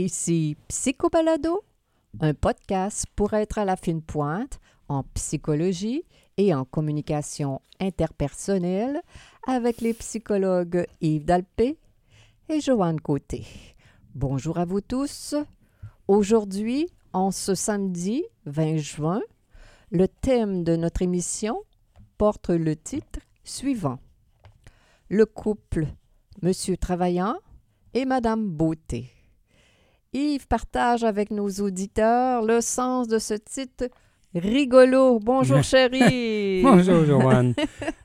Ici 0.00 0.56
Psychobalado, 0.68 1.62
un 2.20 2.34
podcast 2.34 3.04
pour 3.14 3.34
être 3.34 3.58
à 3.58 3.64
la 3.64 3.76
fine 3.76 4.02
pointe 4.02 4.58
en 4.88 5.04
psychologie 5.14 6.02
et 6.36 6.54
en 6.54 6.64
communication 6.64 7.60
interpersonnelle 7.78 9.00
avec 9.46 9.80
les 9.80 9.94
psychologues 9.94 10.86
Yves 11.00 11.24
Dalpé 11.24 11.78
et 12.48 12.60
Joanne 12.60 13.00
Côté. 13.00 13.46
Bonjour 14.14 14.58
à 14.58 14.64
vous 14.64 14.80
tous. 14.80 15.36
Aujourd'hui, 16.08 16.88
en 17.12 17.30
ce 17.30 17.54
samedi 17.54 18.24
20 18.46 18.78
juin, 18.78 19.20
le 19.90 20.08
thème 20.08 20.64
de 20.64 20.74
notre 20.74 21.02
émission 21.02 21.60
porte 22.16 22.48
le 22.48 22.76
titre 22.76 23.20
suivant. 23.44 23.98
Le 25.10 25.26
couple 25.26 25.86
Monsieur 26.40 26.78
Travaillant 26.78 27.36
et 27.92 28.06
Madame 28.06 28.48
Beauté. 28.48 29.10
Yves 30.14 30.46
partage 30.46 31.04
avec 31.04 31.30
nos 31.30 31.50
auditeurs 31.50 32.42
le 32.42 32.62
sens 32.62 33.06
de 33.06 33.18
ce 33.18 33.34
titre 33.34 33.90
rigolo. 34.34 35.18
Bonjour 35.18 35.62
chérie. 35.62 36.62
Bonjour 36.64 37.04
Joanne. 37.04 37.52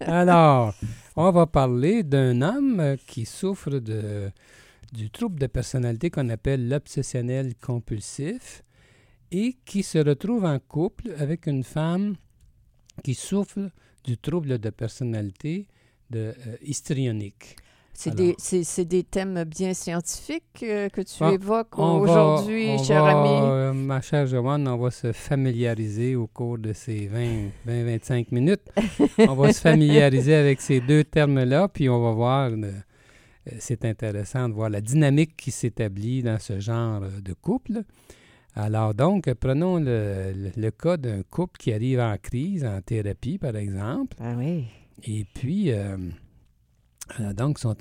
Alors, 0.01 0.73
on 1.15 1.31
va 1.31 1.45
parler 1.45 2.03
d'un 2.03 2.41
homme 2.41 2.97
qui 3.07 3.25
souffre 3.25 3.69
de, 3.69 4.29
du 4.93 5.09
trouble 5.09 5.39
de 5.39 5.47
personnalité 5.47 6.09
qu'on 6.11 6.29
appelle 6.29 6.69
l'obsessionnel 6.69 7.55
compulsif 7.55 8.63
et 9.31 9.57
qui 9.65 9.81
se 9.83 9.97
retrouve 9.97 10.45
en 10.45 10.59
couple 10.59 11.11
avec 11.17 11.47
une 11.47 11.63
femme 11.63 12.15
qui 13.03 13.15
souffre 13.15 13.69
du 14.03 14.17
trouble 14.17 14.59
de 14.59 14.69
personnalité 14.69 15.67
de, 16.11 16.19
euh, 16.19 16.55
histrionique. 16.61 17.55
C'est 17.95 18.15
des, 18.15 18.35
des 18.85 19.03
thèmes 19.03 19.43
bien 19.43 19.73
scientifiques 19.75 20.63
euh, 20.63 20.89
que 20.89 21.01
tu 21.01 21.13
Ah, 21.21 21.31
évoques 21.31 21.77
aujourd'hui, 21.77 22.77
cher 22.83 23.03
va, 23.03 23.19
ami. 23.19 23.29
euh, 23.51 23.73
ma 23.73 24.01
chère 24.01 24.25
Joanne, 24.25 24.67
on 24.67 24.77
va 24.77 24.89
se 24.91 25.11
familiariser 25.11 26.15
au 26.15 26.25
cours 26.27 26.57
de 26.57 26.73
ces 26.73 27.07
20-25 27.67 28.27
minutes. 28.31 28.63
on 29.19 29.35
va 29.35 29.53
se 29.53 29.61
familiariser 29.61 30.33
avec 30.33 30.59
ces 30.61 30.81
deux 30.81 31.03
termes-là, 31.03 31.67
puis 31.67 31.87
on 31.87 32.01
va 32.01 32.11
voir, 32.11 32.49
euh, 32.51 32.71
c'est 33.59 33.83
intéressant 33.85 34.47
de 34.49 34.53
voir 34.53 34.69
la 34.69 34.81
dynamique 34.81 35.35
qui 35.37 35.51
s'établit 35.51 36.23
dans 36.23 36.39
ce 36.39 36.59
genre 36.59 37.03
euh, 37.03 37.21
de 37.21 37.33
couple. 37.33 37.83
Alors 38.55 38.93
donc, 38.93 39.31
prenons 39.33 39.77
le, 39.77 40.31
le- 40.35 40.51
le 40.55 40.71
cas 40.71 40.97
d'un 40.97 41.23
couple 41.23 41.57
qui 41.59 41.73
arrive 41.73 41.99
en 41.99 42.15
crise, 42.17 42.63
en 42.63 42.81
thérapie 42.81 43.37
par 43.37 43.55
exemple. 43.55 44.15
Ah 44.19 44.35
oui. 44.37 44.65
Et 45.05 45.25
puis, 45.33 45.71
euh, 45.71 45.97
euh, 47.19 47.33
donc, 47.33 47.57
sont, 47.59 47.75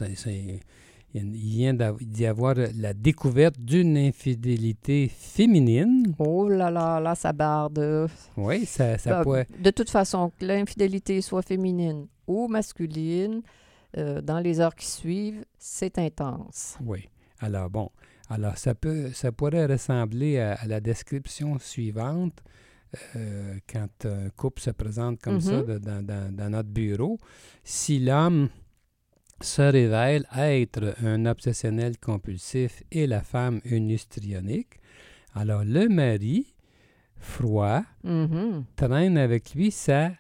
il 1.15 1.31
vient 1.31 1.75
d'y 2.01 2.25
avoir 2.27 2.55
la 2.57 2.95
découverte 2.95 3.59
d'une 3.61 3.99
infidélité 3.99 5.09
féminine. 5.15 6.15
Oh 6.19 6.49
là 6.49 6.71
là, 6.71 6.99
là, 7.01 7.15
ça 7.15 7.33
barde. 7.35 8.09
Oui, 8.39 8.65
ça, 8.65 8.97
ça 8.97 9.19
Ah, 9.19 9.23
pourrait... 9.23 9.47
De 9.63 9.71
toute 9.71 9.91
façon, 9.91 10.33
que 10.39 10.47
l'infidélité 10.47 11.21
soit 11.21 11.43
féminine 11.43 12.07
ou 12.27 12.49
masculine, 12.49 13.43
euh, 13.97 14.21
dans 14.21 14.39
les 14.41 14.61
heures 14.61 14.75
qui 14.75 14.87
suivent, 14.87 15.45
c'est 15.59 15.99
intense. 15.99 16.77
Oui. 16.85 17.09
Alors, 17.41 17.69
bon. 17.71 17.91
Alors, 18.29 18.57
ça, 18.57 18.75
peut, 18.75 19.11
ça 19.13 19.33
pourrait 19.33 19.67
ressembler 19.67 20.39
à, 20.39 20.55
à 20.55 20.67
la 20.67 20.81
description 20.81 21.59
suivante. 21.59 22.39
euh, 23.17 23.59
quand 23.73 24.05
un 24.05 24.29
couple 24.37 24.61
se 24.61 24.71
présente 24.71 25.19
comme 25.23 25.41
ça 25.41 25.61
Mhm. 25.63 25.65
de- 25.67 25.79
dans, 25.79 26.03
dans- 26.07 26.37
dans 26.37 26.51
notre 26.51 26.69
bureau, 26.69 27.17
si 27.65 27.99
l'homme 27.99 28.51
se 29.41 29.63
révèle 29.63 30.27
être 30.37 30.95
un 31.03 31.25
obsessionnel 31.25 31.97
compulsif 31.99 32.83
et 32.93 33.07
la 33.07 33.23
femme 33.23 33.63
une 33.65 33.89
histrionique, 33.89 34.75
alors 35.35 35.65
le 35.65 35.89
mari, 35.89 36.55
froid, 37.17 37.83
Mhm. 38.05 38.65
traîne 38.77 39.17
avec 39.17 39.55
lui 39.55 39.71
sa 39.71 40.13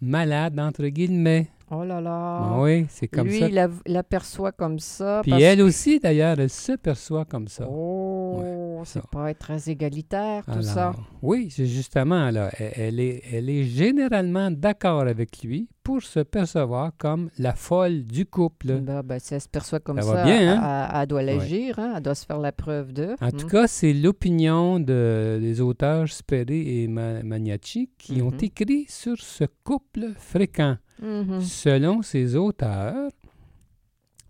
malade, 0.00 0.58
entre 0.60 0.86
guillemets. 0.86 1.48
Oh 1.70 1.84
là 1.84 2.00
là. 2.00 2.56
oui, 2.60 2.86
c'est 2.88 3.08
comme 3.08 3.26
Lui, 3.28 3.40
ça. 3.40 3.48
il 3.48 3.54
la- 3.54 3.68
l'aperçoit 3.86 4.52
comme 4.52 4.78
ça. 4.78 5.20
Puis 5.22 5.32
parce 5.32 5.42
elle 5.42 5.60
aussi, 5.62 6.00
d'ailleurs, 6.00 6.40
elle 6.40 6.48
se 6.48 6.72
perçoit 6.72 7.24
comme 7.26 7.46
ça. 7.48 7.66
Oh, 7.68 8.80
c'est 8.84 9.00
ça. 9.00 9.04
pas 9.10 9.30
être 9.30 9.38
très 9.40 9.68
égalitaire, 9.68 10.44
tout 10.46 10.62
ça. 10.62 10.94
Oui, 11.20 11.48
c'est 11.50 11.66
justement, 11.66 12.30
là, 12.30 12.50
elle, 12.58 12.72
elle 12.76 13.00
est, 13.00 13.22
elle 13.32 13.50
est 13.50 13.64
généralement 13.64 14.50
d'accord 14.50 15.02
avec 15.02 15.42
lui 15.42 15.68
pour 15.82 16.02
se 16.02 16.20
percevoir 16.20 16.92
comme 16.98 17.30
la 17.38 17.54
folle 17.54 18.04
du 18.04 18.24
couple. 18.26 18.80
Ben, 18.80 19.02
ben, 19.02 19.18
si 19.18 19.34
elle 19.34 19.40
se 19.40 19.48
perçoit 19.48 19.80
comme 19.80 19.96
Ça 19.96 20.02
ça, 20.04 20.12
va 20.14 20.24
bien, 20.24 20.40
elle- 20.40 20.48
hein? 20.48 20.88
elle, 20.94 21.00
elle 21.02 21.06
doit 21.06 21.22
l'agir, 21.22 21.78
hein? 21.78 21.92
elle 21.96 22.02
doit 22.02 22.14
se 22.14 22.24
faire 22.26 22.38
la 22.38 22.52
preuve 22.52 22.92
de. 22.92 23.14
En 23.20 23.30
tout 23.30 23.46
Hmm. 23.46 23.50
cas, 23.50 23.66
c'est 23.66 23.92
l'opinion 23.92 24.80
de- 24.80 25.38
des 25.40 25.60
auteurs 25.60 26.08
Sperry 26.08 26.82
et 26.82 26.88
Ma- 26.88 27.22
Magnacci 27.22 27.90
qui 27.98 28.22
ont 28.22 28.30
Mhm. 28.30 28.38
écrit 28.42 28.86
sur 28.88 29.16
ce 29.18 29.44
couple 29.64 30.12
fréquent. 30.18 30.76
Mhm. 31.02 31.40
Selon 31.40 32.02
ces 32.02 32.34
auteurs, 32.36 33.10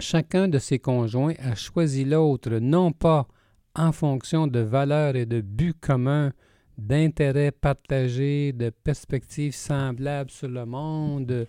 chacun 0.00 0.48
de 0.48 0.58
ses 0.58 0.78
conjoints 0.78 1.34
a 1.40 1.54
choisi 1.54 2.04
l'autre 2.04 2.58
non 2.60 2.92
pas 2.92 3.26
en 3.74 3.92
fonction 3.92 4.46
de 4.46 4.60
valeurs 4.60 5.16
et 5.16 5.26
de 5.26 5.40
buts 5.40 5.74
communs, 5.80 6.32
d'intérêts 6.76 7.50
partagés, 7.52 8.52
de 8.52 8.70
perspectives 8.70 9.54
semblables 9.54 10.30
sur 10.30 10.48
le 10.48 10.64
monde, 10.64 11.46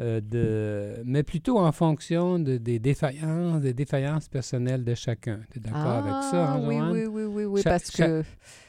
euh, 0.00 0.20
de, 0.20 1.02
mais 1.04 1.22
plutôt 1.22 1.58
en 1.58 1.72
fonction 1.72 2.38
de- 2.38 2.58
des 2.58 2.78
défaillances, 2.78 3.60
des 3.62 3.72
défaillances 3.72 4.28
personnelles 4.28 4.84
de 4.84 4.94
chacun. 4.94 5.40
Tu 5.50 5.58
es 5.58 5.62
d'accord 5.62 5.92
avec 5.92 6.12
ça, 6.30 6.52
hein, 6.52 6.60
Ah, 6.62 6.68
oui, 6.68 6.76
oui, 6.92 7.06
oui, 7.06 7.24
oui, 7.24 7.44
oui, 7.44 7.62
Cha- 7.62 7.70
parce 7.70 7.90
que 7.90 8.22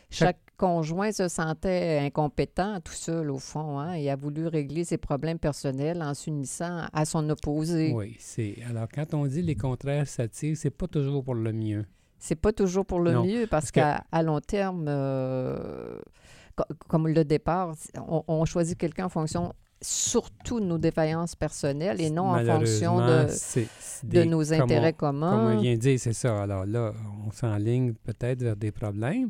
chaque- 0.09 0.39
conjoint 0.57 1.11
se 1.11 1.27
sentait 1.27 1.99
incompétent 2.01 2.79
tout 2.83 2.91
seul, 2.93 3.29
au 3.29 3.37
fond, 3.37 3.77
hein, 3.77 3.93
et 3.93 4.09
a 4.09 4.15
voulu 4.15 4.47
régler 4.47 4.83
ses 4.85 4.97
problèmes 4.97 5.37
personnels 5.37 6.01
en 6.01 6.15
s'unissant 6.15 6.85
à 6.91 7.05
son 7.05 7.29
opposé. 7.29 7.93
Oui, 7.93 8.15
c'est. 8.17 8.55
Alors, 8.67 8.87
quand 8.91 9.13
on 9.13 9.27
dit 9.27 9.43
les 9.43 9.53
contraires 9.55 10.07
s'attirent, 10.07 10.57
c'est 10.57 10.71
pas 10.71 10.87
toujours 10.87 11.23
pour 11.23 11.35
le 11.35 11.53
mieux. 11.53 11.85
C'est 12.17 12.35
pas 12.35 12.51
toujours 12.53 12.87
pour 12.87 12.99
le 13.01 13.11
Non, 13.11 13.23
mieux, 13.23 13.41
parce, 13.45 13.65
parce 13.65 13.71
que- 13.71 13.79
qu'à 13.81 14.03
à 14.11 14.23
long 14.23 14.39
terme, 14.39 14.85
euh, 14.87 15.99
co- 16.55 16.63
comme 16.87 17.07
le 17.07 17.23
départ, 17.23 17.75
on, 18.07 18.23
on 18.27 18.43
choisit 18.45 18.75
quelqu'un 18.79 19.05
en 19.05 19.09
fonction 19.09 19.53
surtout 19.79 20.59
de 20.59 20.65
nos 20.65 20.79
défaillances 20.79 21.35
personnelles 21.35 22.01
et 22.01 22.09
non 22.09 22.29
en 22.31 22.43
fonction 22.43 22.97
de, 22.97 23.27
de 24.05 24.23
nos 24.23 24.43
comme 24.43 24.57
on- 24.59 24.63
intérêts 24.63 24.93
Comme 24.93 25.19
communs. 25.19 25.55
on 25.57 25.61
vient 25.61 25.75
de 25.75 25.79
dire, 25.79 25.99
c'est 25.99 26.13
ça. 26.13 26.41
Alors 26.41 26.65
là, 26.65 26.93
on 27.27 27.31
s'enligne 27.31 27.93
peut-être 27.93 28.41
vers 28.41 28.55
des 28.55 28.71
problèmes. 28.71 29.29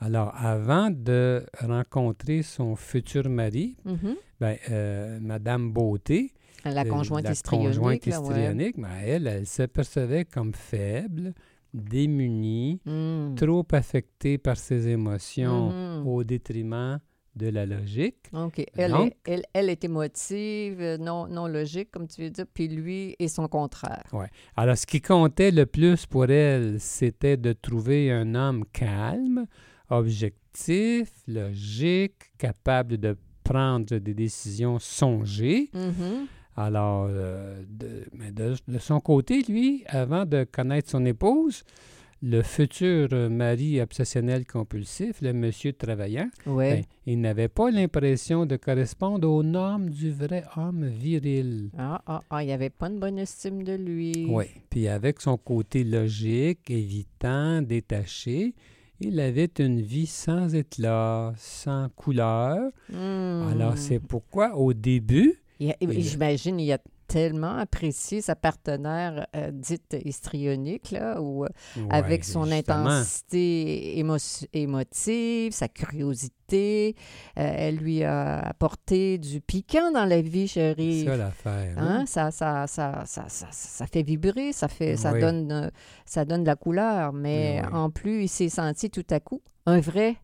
Alors, 0.00 0.32
avant 0.36 0.90
de 0.90 1.44
rencontrer 1.60 2.42
son 2.42 2.76
futur 2.76 3.28
mari, 3.28 3.76
ben, 4.40 4.56
euh, 4.70 5.18
Madame 5.20 5.72
Beauté, 5.72 6.32
La 6.64 6.82
euh, 6.82 6.84
conjointe 6.84 7.24
la 7.24 7.32
histrionique. 7.32 7.66
conjointe 7.68 8.06
là, 8.06 8.20
ouais. 8.20 8.28
histrionique, 8.28 8.78
ben, 8.80 8.88
elle, 9.04 9.26
elle 9.26 9.46
se 9.46 9.62
percevait 9.64 10.24
comme 10.24 10.54
faible, 10.54 11.34
démunie, 11.74 12.80
Mm. 12.86 13.34
trop 13.36 13.66
affectée 13.72 14.38
par 14.38 14.56
ses 14.56 14.88
émotions 14.88 15.70
Mhm. 15.70 16.06
au 16.06 16.22
détriment 16.24 17.00
de 17.34 17.48
la 17.50 17.66
logique. 17.66 18.30
OK. 18.32 18.64
Elle, 18.76 18.90
Donc- 18.90 19.12
est, 19.12 19.16
elle, 19.32 19.42
elle 19.52 19.70
est 19.70 19.84
émotive, 19.84 20.80
euh, 20.80 20.96
non, 20.98 21.28
non 21.28 21.46
logique, 21.46 21.90
comme 21.90 22.08
tu 22.08 22.22
veux 22.22 22.30
dire, 22.30 22.46
puis 22.52 22.66
lui 22.68 23.14
est 23.18 23.28
son 23.28 23.46
contraire. 23.46 24.04
Alors, 24.56 24.76
ce 24.76 24.86
qui 24.86 25.00
comptait 25.00 25.52
le 25.52 25.64
plus 25.66 26.04
pour 26.06 26.24
elle, 26.30 26.80
c'était 26.80 27.36
de 27.36 27.52
trouver 27.52 28.10
un 28.10 28.34
homme 28.34 28.64
calme, 28.72 29.46
objectif, 29.90 31.10
logique, 31.26 32.14
capable 32.38 32.98
de 32.98 33.16
prendre 33.44 33.96
des 33.98 34.14
décisions 34.14 34.78
songées. 34.78 35.70
Mhm. 35.72 36.26
Alors, 36.56 37.06
euh, 37.08 37.62
de, 37.68 38.04
mais 38.12 38.32
de- 38.32 38.56
de 38.66 38.78
son 38.78 39.00
côté, 39.00 39.42
lui, 39.48 39.84
avant 39.86 40.26
de 40.26 40.44
connaître 40.50 40.90
son 40.90 41.04
épouse, 41.06 41.62
le 42.20 42.42
futur 42.42 43.30
mari 43.30 43.80
obsessionnel 43.80 44.44
compulsif, 44.44 45.20
le 45.22 45.32
monsieur 45.32 45.72
travaillant, 45.72 46.28
Ouais. 46.46 46.70
ben, 46.78 46.84
il 47.06 47.20
n'avait 47.20 47.46
pas 47.46 47.70
l'impression 47.70 48.44
de 48.44 48.56
correspondre 48.56 49.28
aux 49.30 49.44
normes 49.44 49.88
du 49.88 50.10
vrai 50.10 50.42
homme 50.56 50.84
viril. 50.88 51.70
Ah, 51.78 52.02
ah, 52.08 52.22
ah, 52.28 52.42
il 52.42 52.46
n'y 52.46 52.52
avait 52.52 52.70
pas 52.70 52.88
une 52.88 52.98
bonne 52.98 53.20
estime 53.20 53.62
de 53.62 53.74
lui. 53.74 54.26
Oui. 54.28 54.46
Puis 54.68 54.88
avec 54.88 55.20
son 55.20 55.36
côté 55.38 55.84
logique, 55.84 56.68
évitant, 56.68 57.62
détaché, 57.62 58.52
il 59.00 59.20
avait 59.20 59.50
une 59.58 59.80
vie 59.80 60.06
sans 60.06 60.54
éclat, 60.54 61.32
sans 61.36 61.88
couleur. 61.90 62.70
Hmm. 62.92 63.48
Alors 63.50 63.78
c'est 63.78 64.00
pourquoi 64.00 64.56
au 64.56 64.72
début, 64.72 65.40
J'imagine, 65.60 66.60
il 66.60 66.66
y 66.66 66.72
a 66.72 66.78
tellement 67.08 67.56
apprécié 67.56 68.20
sa 68.20 68.36
partenaire 68.36 69.26
euh, 69.34 69.50
dite 69.50 69.96
histrionique, 70.04 70.90
là, 70.92 71.20
ou, 71.20 71.44
euh, 71.44 71.48
Ouais, 71.76 71.82
avec 71.90 72.24
son 72.24 72.44
justement. 72.44 72.86
intensité 72.86 73.94
émo- 74.00 74.46
émotive, 74.52 75.52
sa 75.52 75.68
curiosité. 75.68 76.94
Euh, 77.38 77.52
elle 77.56 77.76
lui 77.76 78.04
a 78.04 78.38
apporté 78.40 79.18
du 79.18 79.40
piquant 79.40 79.90
dans 79.92 80.04
la 80.04 80.20
vie, 80.20 80.48
chérie. 80.48 81.00
C'est 81.00 81.06
ça 81.10 81.16
l'affaire. 81.16 81.74
hein? 81.78 81.98
Hein, 82.00 82.06
Ça, 82.06 82.30
ça, 82.30 82.66
ça, 82.66 83.04
ça, 83.06 83.86
fait 83.86 84.02
vibrer, 84.02 84.52
ça, 84.52 84.68
fait, 84.68 84.96
ça, 84.96 85.12
Oui. 85.12 85.20
donne, 85.20 85.70
ça 86.06 86.24
donne 86.24 86.42
de 86.42 86.46
la 86.46 86.56
couleur. 86.56 87.12
Mais 87.12 87.62
Oui. 87.64 87.68
en 87.74 87.90
plus, 87.90 88.22
il 88.24 88.28
s'est 88.28 88.48
senti 88.48 88.90
tout 88.90 89.06
à 89.10 89.20
coup 89.20 89.40
un 89.66 89.80
vrai 89.80 90.16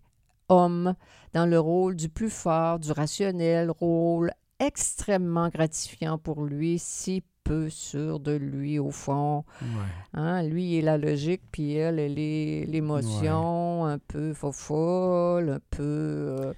homme 0.49 0.95
dans 1.33 1.47
le 1.47 1.59
rôle 1.59 1.97
du 1.97 2.09
plus 2.09 2.31
fort, 2.31 2.79
du 2.79 2.93
rationnel, 2.93 3.71
rôle 3.71 4.31
extrêmement 4.67 5.49
gratifiant 5.49 6.19
pour 6.19 6.45
lui, 6.45 6.79
si 6.79 7.23
peu 7.45 7.69
sûr 7.69 8.21
de 8.21 8.33
lui 8.33 8.79
au 8.79 8.91
fond. 8.91 9.45
Ouais. 9.61 9.67
Hein, 10.15 10.43
lui, 10.45 10.71
il 10.73 10.79
est 10.79 10.83
la 10.83 10.97
logique, 10.97 11.43
puis 11.53 11.75
elle, 11.75 11.99
elle 11.99 12.19
est 12.19 12.65
l'émotion, 12.67 13.85
un 13.85 13.99
peu 13.99 14.33
fofolle, 14.33 15.51
un 15.51 15.61
peu... 15.71 15.83
euh, 15.83 16.53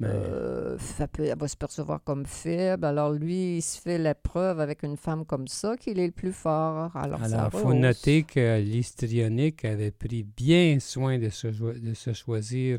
Mais- 0.00 0.08
euh, 0.08 0.78
ça 0.78 1.06
peut- 1.08 1.24
elle 1.24 1.36
va 1.38 1.46
se 1.46 1.58
percevoir 1.58 2.02
comme 2.02 2.24
faible. 2.24 2.86
Alors 2.86 3.12
lui, 3.12 3.58
il 3.58 3.62
se 3.62 3.78
fait 3.78 3.98
la 3.98 4.14
preuve 4.14 4.58
avec 4.60 4.82
une 4.82 4.96
femme 4.96 5.26
comme 5.26 5.46
ça 5.46 5.76
qu'il 5.76 5.98
est 5.98 6.06
le 6.06 6.12
plus 6.12 6.32
fort. 6.32 6.90
Alors, 6.96 7.20
il 7.22 7.58
faut 7.60 7.74
noter 7.74 8.22
que 8.22 8.58
l'histrionique 8.60 9.62
avait 9.66 9.90
pris 9.90 10.22
bien 10.22 10.78
soin 10.80 11.18
de 11.18 11.28
se, 11.28 11.48
de 11.48 11.92
se 11.92 12.14
choisir 12.14 12.78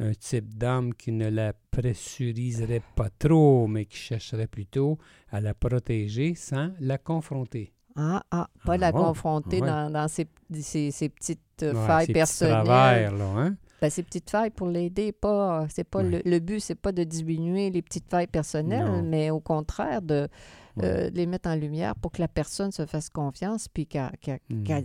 un 0.00 0.12
type 0.14 0.56
d'homme 0.58 0.94
qui 0.94 1.12
ne 1.12 1.28
la 1.28 1.52
pressuriserait 1.70 2.82
pas 2.96 3.10
trop, 3.10 3.66
mais 3.66 3.84
qui 3.84 3.98
chercherait 3.98 4.46
plutôt 4.46 4.98
à 5.30 5.40
la 5.40 5.54
protéger 5.54 6.34
sans 6.34 6.70
la 6.80 6.98
confronter. 6.98 7.72
Ah, 7.96 8.22
ah, 8.30 8.48
pas 8.64 8.74
Ah 8.74 8.78
la 8.78 8.92
bon? 8.92 9.04
confronter 9.04 9.60
Ouais. 9.60 9.66
dans, 9.66 9.90
dans 9.92 10.08
ses, 10.08 10.26
ses- 10.54 10.90
ses 10.90 11.08
petites 11.08 11.40
euh, 11.62 11.74
Ouais, 11.74 11.86
failles 11.86 12.06
personnelles. 12.12 12.64
travers, 12.64 13.12
là, 13.14 13.24
hein? 13.36 13.56
Ben, 13.82 13.90
ses 13.90 14.02
petites 14.02 14.28
failles 14.30 14.50
pour 14.50 14.68
l'aider, 14.68 15.10
pas. 15.12 15.66
C'est 15.70 15.84
pas 15.84 16.02
Ouais. 16.02 16.22
le, 16.24 16.30
le 16.30 16.38
but, 16.38 16.60
c'est 16.60 16.74
pas 16.74 16.92
de 16.92 17.02
diminuer 17.04 17.70
les 17.70 17.82
petites 17.82 18.08
failles 18.10 18.26
personnelles, 18.26 18.84
Non. 18.86 19.02
mais 19.02 19.30
au 19.30 19.40
contraire 19.40 20.02
de. 20.02 20.28
Euh, 20.82 21.10
de 21.10 21.16
les 21.16 21.26
mettre 21.26 21.48
en 21.48 21.54
lumière 21.56 21.94
pour 21.96 22.12
que 22.12 22.20
la 22.20 22.28
personne 22.28 22.72
se 22.72 22.86
fasse 22.86 23.08
confiance 23.10 23.68
puis 23.68 23.86
qu'elle 23.86 24.10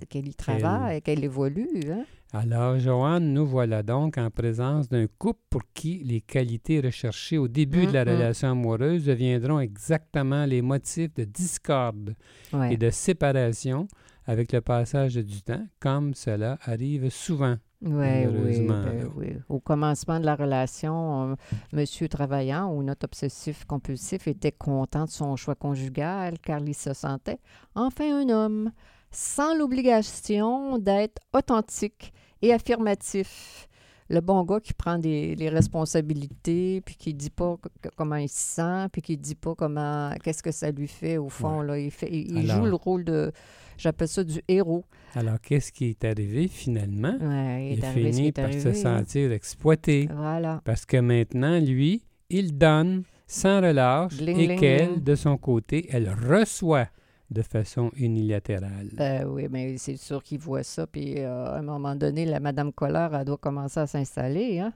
qu'elle 0.09 0.27
y 0.27 0.33
travaille, 0.35 1.01
qu'elle 1.01 1.23
évolue. 1.23 1.69
Hein? 1.91 2.03
Alors, 2.33 2.77
Joanne, 2.79 3.31
nous 3.33 3.45
voilà 3.45 3.81
donc 3.81 4.17
en 4.17 4.29
présence 4.29 4.89
d'un 4.89 5.05
couple 5.17 5.39
pour 5.49 5.61
qui 5.73 6.03
les 6.03 6.19
qualités 6.21 6.81
recherchées 6.81 7.37
au 7.37 7.47
début 7.47 7.85
de 7.87 7.91
la 7.93 8.03
Mm, 8.03 8.09
mm. 8.09 8.11
relation 8.13 8.51
amoureuse 8.51 9.05
deviendront 9.05 9.59
exactement 9.59 10.45
les 10.45 10.61
motifs 10.61 11.13
de 11.13 11.23
discorde 11.23 12.15
Ouais. 12.51 12.73
et 12.73 12.77
de 12.77 12.89
séparation 12.89 13.87
avec 14.25 14.51
le 14.51 14.61
passage 14.61 15.15
du 15.15 15.41
temps, 15.41 15.65
comme 15.79 16.13
cela 16.13 16.57
arrive 16.63 17.09
souvent. 17.09 17.57
Oui, 17.81 18.25
ben 18.67 19.11
oui. 19.15 19.37
Au 19.47 19.59
commencement 19.59 20.19
de 20.19 20.25
la 20.25 20.35
relation, 20.35 21.31
euh, 21.31 21.35
Monsieur 21.71 22.07
travaillant 22.07 22.71
ou 22.71 22.81
notre 22.81 23.05
obsessif 23.05 23.65
compulsif 23.65 24.27
était 24.27 24.51
content 24.51 25.05
de 25.05 25.09
son 25.09 25.35
choix 25.35 25.55
conjugal 25.55 26.39
car 26.39 26.61
il 26.61 26.73
se 26.73 26.93
sentait 26.93 27.37
enfin 27.75 28.21
un 28.21 28.29
homme, 28.29 28.71
sans 29.11 29.55
l'obligation 29.55 30.79
d'être 30.79 31.21
authentique 31.33 32.11
et 32.41 32.53
affirmatif. 32.53 33.67
Le 34.09 34.19
bon 34.21 34.43
gars 34.43 34.59
qui 34.59 34.73
prend 34.73 34.99
des, 34.99 35.35
les 35.35 35.49
responsabilités, 35.49 36.81
puis 36.81 36.95
qui 36.95 37.13
dit 37.13 37.29
pas 37.31 37.57
que- 37.81 37.89
comment 37.95 38.15
il 38.17 38.29
se 38.29 38.55
sent, 38.55 38.87
puis 38.91 39.01
qui 39.01 39.17
dit 39.17 39.35
pas 39.35 39.55
comment, 39.55 40.11
qu'est-ce 40.23 40.43
que 40.43 40.51
ça 40.51 40.71
lui 40.71 40.87
fait 40.87 41.17
au 41.17 41.29
fond. 41.29 41.61
Là, 41.61 41.79
il 41.79 41.89
fait, 41.91 42.09
il, 42.11 42.37
il 42.37 42.51
Alors- 42.51 42.63
joue 42.63 42.69
le 42.69 42.75
rôle 42.75 43.03
de, 43.03 43.31
j'appelle 43.77 44.07
ça 44.07 44.23
du 44.23 44.41
héros. 44.47 44.85
Alors, 45.15 45.39
qu'est-ce 45.41 45.71
qui 45.71 45.85
est 45.85 46.03
arrivé 46.05 46.47
finalement? 46.47 47.15
Ouais, 47.19 47.71
Il 47.73 47.79
est 47.79 47.83
arrivé 47.85 48.11
fini 48.13 48.27
est 48.27 48.31
par 48.33 48.53
se 48.53 48.73
sentir 48.73 49.31
exploité. 49.31 50.07
Voilà. 50.13 50.61
Parce 50.65 50.85
que 50.85 50.97
maintenant, 50.97 51.59
lui, 51.59 52.03
il 52.29 52.57
donne 52.57 53.03
sans 53.27 53.59
relâche 53.61 54.21
et 54.21 54.55
qu'elle, 54.55 55.03
de 55.03 55.15
son 55.15 55.37
côté, 55.37 55.87
elle 55.89 56.13
reçoit 56.29 56.87
de 57.35 57.41
façon 57.43 57.91
unilatérale. 57.97 58.89
Ben 58.93 59.25
oui, 59.27 59.47
mais 59.51 59.77
c'est 59.77 59.97
sûr 59.97 60.23
qu'il 60.23 60.39
voit 60.39 60.63
ça. 60.63 60.87
Puis 60.87 61.15
euh, 61.19 61.45
à 61.45 61.59
un 61.59 61.61
moment 61.61 61.95
donné, 61.95 62.25
la 62.25 62.39
Madame 62.39 62.71
Collard, 62.71 63.13
elle 63.15 63.25
doit 63.25 63.37
commencer 63.37 63.79
à 63.81 63.87
s'installer. 63.87 64.59
Hein? 64.59 64.73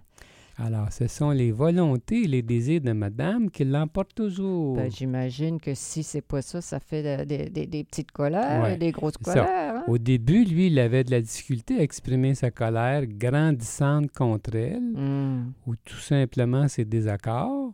Alors, 0.62 0.92
ce 0.92 1.08
sont 1.08 1.30
les 1.32 1.54
volontés 1.54 2.24
et 2.24 2.28
les 2.28 2.42
désirs 2.42 2.82
de 2.82 2.92
madame 2.92 3.50
qui 3.50 3.64
l'emportent 3.64 4.14
toujours. 4.14 4.76
Ben, 4.76 4.92
J'imagine 4.92 5.58
que 5.58 5.74
si 5.74 6.04
c'est 6.04 6.20
pas 6.22 6.42
ça, 6.42 6.60
ça 6.60 6.82
fait 6.82 7.26
de- 7.26 7.48
des 7.66 7.84
petites 7.86 8.12
colères, 8.12 8.62
Ouais, 8.64 8.76
des 8.78 8.92
grosses 8.92 9.16
colères. 9.18 9.76
hein? 9.78 9.84
Au 9.88 9.98
début, 9.98 10.44
lui, 10.44 10.68
il 10.68 10.78
avait 10.78 11.06
de 11.06 11.12
la 11.12 11.22
difficulté 11.22 11.80
à 11.80 11.82
exprimer 11.82 12.36
sa 12.36 12.52
colère 12.52 13.08
grandissante 13.08 14.12
contre 14.12 14.54
elle, 14.56 14.84
Hum. 14.98 15.54
ou 15.66 15.76
tout 15.78 15.96
simplement 16.00 16.68
ses 16.68 16.84
désaccords. 16.84 17.72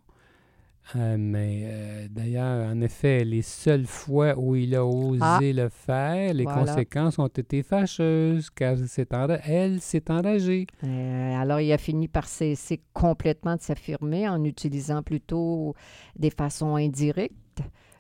Euh, 0.96 1.16
mais 1.18 1.64
euh, 1.66 2.08
d'ailleurs, 2.12 2.70
en 2.70 2.80
effet, 2.82 3.24
les 3.26 3.42
seules 3.42 3.88
fois 3.88 4.36
où 4.38 4.56
il 4.56 4.76
a 4.76 4.86
osé 4.86 5.20
Ah. 5.22 5.40
le 5.42 5.70
faire, 5.70 6.34
les 6.34 6.44
Voilà. 6.44 6.60
conséquences 6.66 7.18
ont 7.18 7.28
été 7.28 7.64
fâcheuses, 7.64 8.50
car 8.52 8.76
elle 9.46 9.82
s'est 9.82 10.12
enragée. 10.12 10.68
Euh, 10.84 11.34
alors, 11.42 11.60
il 11.60 11.72
a 11.72 11.78
fini 11.80 12.08
par 12.08 12.28
cesser 12.28 12.82
complètement 12.94 13.56
de 13.56 13.62
s'affirmer 13.62 14.30
en 14.30 14.44
utilisant 14.44 15.02
plutôt 15.02 15.74
des 16.16 16.30
façons 16.30 16.76
indirectes 16.76 17.34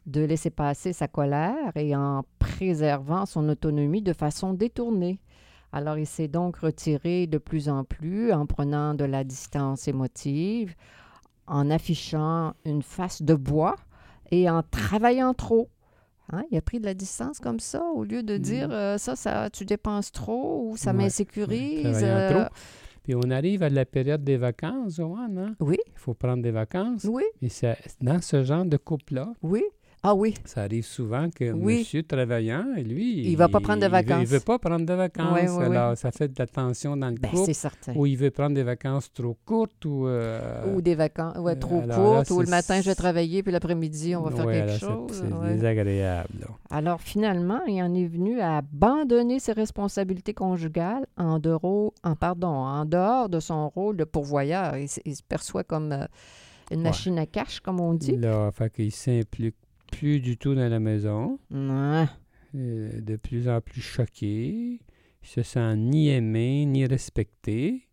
de 0.05 0.21
laisser 0.21 0.51
passer 0.51 0.93
sa 0.93 1.07
colère 1.07 1.75
et 1.75 1.95
en 1.95 2.23
préservant 2.37 3.25
son 3.25 3.49
autonomie 3.49 4.03
de 4.03 4.13
façon 4.13 4.53
détournée. 4.53 5.19
Alors, 5.71 5.97
il 5.97 6.05
s'est 6.05 6.27
donc 6.27 6.57
retiré 6.57 7.25
de 7.25 7.39
plus 7.39 7.67
en 7.67 7.83
plus 7.83 8.31
en 8.31 8.45
prenant 8.45 8.93
de 8.93 9.03
la 9.05 9.23
distance 9.23 9.87
émotive, 9.87 10.75
en 11.47 11.69
affichant 11.69 12.53
une 12.65 12.81
face 12.81 13.21
de 13.21 13.33
bois 13.35 13.75
et 14.31 14.49
en 14.49 14.63
travaillant 14.63 15.33
trop. 15.33 15.69
Hein, 16.31 16.43
il 16.49 16.57
a 16.57 16.61
pris 16.61 16.79
de 16.79 16.85
la 16.85 16.95
distance 16.95 17.39
comme 17.39 17.59
ça 17.59 17.83
au 17.93 18.03
lieu 18.03 18.23
de 18.23 18.37
dire 18.37 18.69
euh, 18.71 18.97
ça, 18.97 19.15
ça, 19.15 19.49
tu 19.51 19.63
dépenses 19.63 20.11
trop 20.11 20.69
ou 20.71 20.75
ça 20.77 20.89
Ouais, 20.91 20.97
m'insécurise. 20.97 22.01
euh. 22.03 22.45
Puis 23.03 23.13
on 23.13 23.29
arrive 23.29 23.61
à 23.61 23.69
la 23.69 23.85
période 23.85 24.23
des 24.23 24.35
vacances, 24.37 24.95
Joanne. 24.95 25.37
hein? 25.37 25.55
Oui, 25.59 25.77
Il 25.85 25.99
faut 25.99 26.15
prendre 26.15 26.41
des 26.41 26.49
vacances. 26.49 27.03
oui, 27.07 27.23
Et 27.43 27.49
dans 28.01 28.19
ce 28.19 28.43
genre 28.43 28.65
de 28.65 28.77
couple-là, 28.77 29.33
oui. 29.43 29.63
Ah 30.07 30.13
oui, 30.13 30.35
ça 30.45 30.61
arrive 30.61 30.85
souvent 30.85 31.29
que 31.31 31.51
Oui. 31.51 31.79
monsieur 31.79 32.03
travaillant, 32.03 32.63
lui, 32.77 33.27
Il 33.27 33.35
va 33.37 33.47
pas 33.49 33.59
prendre 33.59 33.81
de 33.81 33.87
veut- 33.87 33.99
Il 33.99 34.05
vacances. 34.07 34.27
veut, 34.27 34.39
pas 34.39 34.59
prendre 34.59 34.85
de 34.85 34.93
vacances. 34.93 35.57
Alors, 35.59 35.97
ça 35.97 36.11
fait 36.11 36.27
de 36.27 36.35
la 36.37 36.45
tension 36.45 36.95
dans 36.95 37.09
le 37.09 37.15
ben, 37.15 37.29
couple. 37.31 37.45
c'est 37.45 37.53
certain. 37.53 37.93
Ou 37.95 38.05
il 38.05 38.15
veut 38.15 38.29
prendre 38.29 38.53
des 38.53 38.61
vacances 38.61 39.11
trop 39.11 39.35
courtes 39.45 39.83
ou... 39.85 40.05
euh, 40.07 40.75
ou 40.75 40.81
des 40.81 40.93
vacances 40.93 41.37
ouais, 41.39 41.53
euh, 41.53 41.55
trop 41.59 41.81
alors 41.81 41.87
là, 41.87 41.95
courtes, 41.95 42.29
ou 42.29 42.41
le 42.41 42.47
matin, 42.49 42.81
je 42.81 42.85
vais 42.89 42.93
travailler, 42.95 43.41
puis 43.41 43.51
l'après-midi, 43.51 44.15
on 44.15 44.21
va 44.21 44.31
faire 44.31 44.45
quelque 44.45 44.83
alors, 44.85 45.07
chose. 45.09 45.23
C'est 45.27 45.33
ouais. 45.33 45.53
désagréable. 45.55 46.29
là. 46.39 46.47
Alors, 46.69 47.01
finalement, 47.01 47.61
il 47.67 47.81
en 47.81 47.93
est 47.95 48.05
venu 48.05 48.39
à 48.41 48.57
abandonner 48.57 49.39
ses 49.39 49.53
responsabilités 49.53 50.35
conjugales 50.35 51.07
en, 51.17 51.39
dehors, 51.39 51.93
en, 52.03 52.15
pardon, 52.15 52.47
en 52.47 52.85
dehors 52.85 53.27
de 53.27 53.39
son 53.39 53.69
rôle 53.69 53.97
de 53.97 54.03
pourvoyeur. 54.03 54.77
Il, 54.77 54.87
se 54.87 55.23
perçoit 55.27 55.63
comme 55.63 55.91
euh, 55.93 56.05
une 56.69 56.77
Ouais. 56.77 56.83
machine 56.83 57.17
à 57.17 57.25
cash, 57.25 57.59
comme 57.59 57.79
on 57.79 57.93
dit. 57.95 58.15
Là, 58.17 58.51
fait 58.51 58.71
qu'il 58.71 58.91
s'implique 58.91 59.55
plus 59.97 60.19
du 60.19 60.37
tout 60.37 60.55
dans 60.55 60.69
la 60.69 60.79
maison. 60.79 61.39
Ouais. 61.51 62.05
euh, 62.55 63.01
de 63.01 63.15
plus 63.15 63.47
en 63.49 63.61
plus 63.61 63.81
choqué. 63.81 64.79
Il 65.23 65.27
se 65.27 65.41
sent 65.43 65.75
ni 65.77 66.09
aimé, 66.09 66.65
ni 66.65 66.85
respecté. 66.85 67.87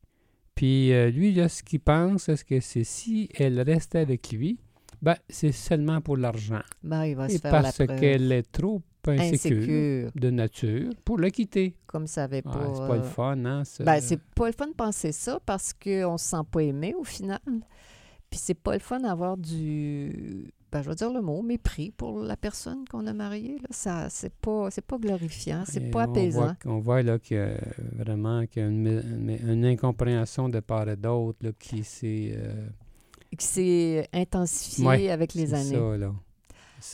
Puis 0.54 0.92
euh, 0.92 1.10
lui, 1.10 1.32
là, 1.32 1.48
ce 1.48 1.62
qu'il 1.62 1.80
pense, 1.80 2.24
c'est 2.24 2.44
que 2.44 2.60
c'est 2.60 2.84
si 2.84 3.28
elle 3.34 3.60
reste 3.60 3.94
avec 3.94 4.30
lui, 4.32 4.58
ben, 5.00 5.16
c'est 5.28 5.50
seulement 5.52 6.00
pour 6.00 6.16
l'argent. 6.16 6.60
Ben, 6.82 7.04
il 7.06 7.16
va 7.16 7.28
se 7.28 7.36
Et 7.36 7.38
faire 7.38 7.50
parce 7.50 7.78
qu'elle 7.78 8.30
est 8.30 8.50
trop 8.52 8.82
insécure, 9.06 9.56
Insécure, 9.58 10.10
de 10.14 10.30
nature 10.30 10.90
pour 11.04 11.18
le 11.18 11.30
quitter. 11.30 11.74
comme 11.86 12.06
ça 12.06 12.24
avait 12.24 12.42
Ah, 12.44 12.50
pas... 12.52 12.72
c'est 12.74 12.86
pas 12.86 12.96
le 12.96 13.02
euh, 13.02 13.02
fun, 13.02 13.44
hein? 13.46 13.64
ça. 13.64 13.82
Ben, 13.82 14.00
c'est 14.00 14.20
pas 14.36 14.46
le 14.46 14.52
fun 14.52 14.68
de 14.68 14.74
penser 14.74 15.10
ça 15.10 15.40
parce 15.44 15.72
qu'on 15.72 16.18
se 16.18 16.24
sent 16.26 16.36
pas 16.52 16.60
aimé 16.60 16.94
au 16.96 17.02
final. 17.02 17.40
Puis 18.30 18.38
c'est 18.40 18.54
pas 18.54 18.74
le 18.74 18.78
fun 18.78 19.00
d'avoir 19.00 19.36
du, 19.36 20.52
ben, 20.72 20.82
je 20.82 20.88
vais 20.88 20.94
dire 20.94 21.12
le 21.12 21.20
mot, 21.20 21.42
mépris 21.42 21.90
pour 21.90 22.20
la 22.20 22.36
personne 22.36 22.84
qu'on 22.90 23.06
a 23.06 23.12
mariée. 23.12 23.58
Là. 23.60 23.68
Ça, 23.70 24.08
c'est 24.08 24.32
pas, 24.34 24.70
c'est 24.70 24.84
pas 24.84 24.98
glorifiant, 24.98 25.64
c'est 25.66 25.90
pas 25.90 26.06
on 26.08 26.10
apaisant. 26.12 26.40
voit, 26.40 26.56
on 26.64 26.78
voit 26.78 27.02
là 27.02 27.18
qu'il 27.18 27.36
y 27.36 27.40
a 27.40 27.50
vraiment 27.92 28.46
qu'il 28.46 28.62
y 28.62 28.64
a 28.64 28.68
une, 28.68 29.64
incompréhension 29.66 30.48
de 30.48 30.60
part 30.60 30.88
et 30.88 30.96
d'autre 30.96 31.38
là, 31.42 31.50
qui 31.58 31.84
s'est... 31.84 32.32
euh, 32.36 32.66
Qui 33.38 33.46
s'est 33.46 34.08
intensifié 34.12 34.86
Ouais, 34.86 35.10
avec 35.10 35.34
les 35.34 35.52
années. 35.54 35.76
ça, 35.76 35.96
là. 35.98 36.12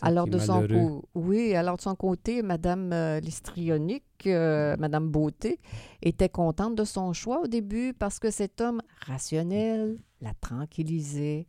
Alors 0.02 0.26
de 0.26 0.38
son 0.38 0.66
co- 0.68 1.08
oui, 1.14 1.54
alors 1.54 1.78
de 1.78 1.80
son 1.80 1.94
côté, 1.94 2.42
Madame 2.42 2.92
euh, 2.92 3.20
l'histrionique, 3.20 4.04
euh, 4.26 4.76
Madame 4.78 5.08
Beauté, 5.08 5.58
était 6.02 6.28
contente 6.28 6.74
de 6.74 6.84
son 6.84 7.14
choix 7.14 7.40
au 7.40 7.46
début 7.46 7.94
parce 7.94 8.18
que 8.18 8.30
cet 8.30 8.60
homme 8.60 8.82
rationnel 9.06 9.98
la 10.20 10.34
tranquillisait. 10.34 11.46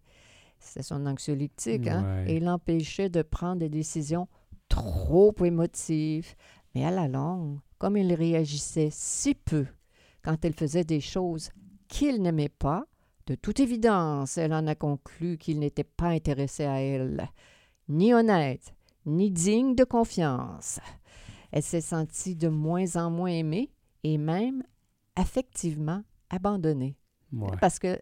C'est 0.59 0.83
son 0.83 1.05
anxiolytique, 1.05 1.87
hein? 1.87 2.23
Ouais. 2.25 2.33
Et 2.33 2.39
l'empêchait 2.39 3.09
de 3.09 3.21
prendre 3.21 3.59
des 3.59 3.69
décisions 3.69 4.27
trop 4.67 5.33
émotif, 5.43 6.35
mais 6.75 6.85
à 6.85 6.91
la 6.91 7.07
longue, 7.07 7.59
comme 7.77 7.97
il 7.97 8.13
réagissait 8.13 8.89
si 8.91 9.33
peu 9.33 9.65
quand 10.21 10.43
elle 10.45 10.53
faisait 10.53 10.83
des 10.83 10.99
choses 10.99 11.49
qu'il 11.87 12.21
n'aimait 12.21 12.49
pas, 12.49 12.85
de 13.25 13.35
toute 13.35 13.59
évidence, 13.59 14.37
elle 14.37 14.53
en 14.53 14.67
a 14.67 14.75
conclu 14.75 15.37
qu'il 15.37 15.59
n'était 15.59 15.83
pas 15.83 16.07
intéressé 16.09 16.65
à 16.65 16.81
elle, 16.81 17.29
ni 17.87 18.13
honnête, 18.13 18.73
ni 19.05 19.31
digne 19.31 19.75
de 19.75 19.83
confiance. 19.83 20.79
Elle 21.51 21.63
s'est 21.63 21.81
sentie 21.81 22.35
de 22.35 22.47
moins 22.47 22.95
en 22.95 23.09
moins 23.09 23.31
aimée 23.31 23.71
et 24.03 24.17
même 24.17 24.63
affectivement 25.15 26.03
abandonnée. 26.29 26.95
Ouais. 27.31 27.55
Parce 27.59 27.79
que, 27.79 27.99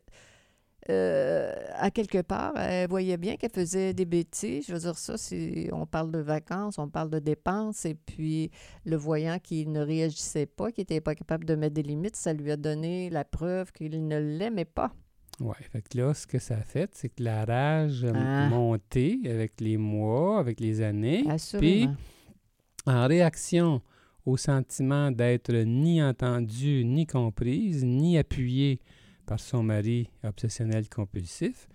euh, 0.90 1.54
à 1.76 1.92
quelque 1.92 2.22
part, 2.22 2.54
elle 2.58 2.90
voyait 2.90 3.18
bien 3.18 3.36
qu'elle 3.36 3.52
faisait 3.52 3.94
des 3.94 4.06
bêtises. 4.06 4.66
Je 4.68 4.74
veux 4.74 4.80
dire, 4.80 4.98
ça, 4.98 5.18
c'est, 5.18 5.70
on 5.74 5.86
parle 5.86 6.12
de 6.12 6.20
vacances, 6.20 6.78
on 6.80 6.88
parle 6.90 7.10
de 7.10 7.20
dépenses, 7.20 7.86
et 7.86 7.94
puis 7.96 8.52
le 8.86 8.96
voyant 8.96 9.38
qu'il 9.40 9.72
ne 9.72 9.82
réagissait 9.82 10.46
pas, 10.46 10.72
qu'il 10.72 10.84
n'était 10.84 11.02
pas 11.02 11.16
capable 11.16 11.46
de 11.46 11.56
mettre 11.56 11.74
des 11.74 11.84
limites, 11.84 12.16
ça 12.16 12.34
lui 12.34 12.52
a 12.52 12.58
donné 12.58 13.10
la 13.10 13.26
preuve 13.26 13.72
qu'il 13.72 14.08
ne 14.08 14.18
l'aimait 14.18 14.66
pas. 14.66 14.92
Ouais. 15.40 15.56
Fait 15.72 15.82
que 15.88 15.98
là, 15.98 16.14
ce 16.14 16.26
que 16.26 16.40
ça 16.40 16.56
a 16.56 16.62
fait, 16.62 16.90
c'est 16.96 17.10
que 17.10 17.22
la 17.24 17.46
rage 17.46 18.04
a 18.06 18.12
Ah. 18.16 18.50
monté 18.50 19.20
avec 19.30 19.62
les 19.62 19.78
mois, 19.78 20.40
avec 20.40 20.60
les 20.60 20.82
années. 20.82 21.26
Assurément. 21.30 21.96
En 22.88 23.06
réaction 23.08 23.82
au 24.26 24.36
sentiment 24.38 25.12
d'être 25.12 25.54
ni 25.54 26.02
entendue, 26.02 26.84
ni 26.86 27.06
comprise, 27.06 27.84
ni 27.86 28.18
appuyée 28.18 28.80
par 29.28 29.40
son 29.40 29.62
mari 29.62 30.10
obsessionnel 30.24 30.90
compulsif, 30.90 31.68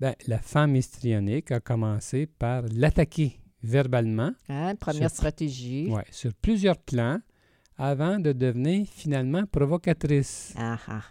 ben, 0.00 0.14
la 0.26 0.38
femme 0.38 0.74
histrionique 0.74 1.52
a 1.52 1.60
commencé 1.60 2.26
par 2.26 2.62
l'attaquer 2.74 3.38
verbalement, 3.62 4.32
Hein, 4.48 4.74
première 4.76 5.10
Sur- 5.10 5.16
stratégie. 5.18 5.88
ouais, 5.90 6.04
sur 6.10 6.32
plusieurs 6.34 6.78
plans, 6.78 7.18
avant 7.76 8.18
de 8.18 8.32
devenir 8.32 8.86
finalement 8.88 9.44
provocatrice. 9.46 10.54
Ah 10.56 10.78
ah. 10.88 11.02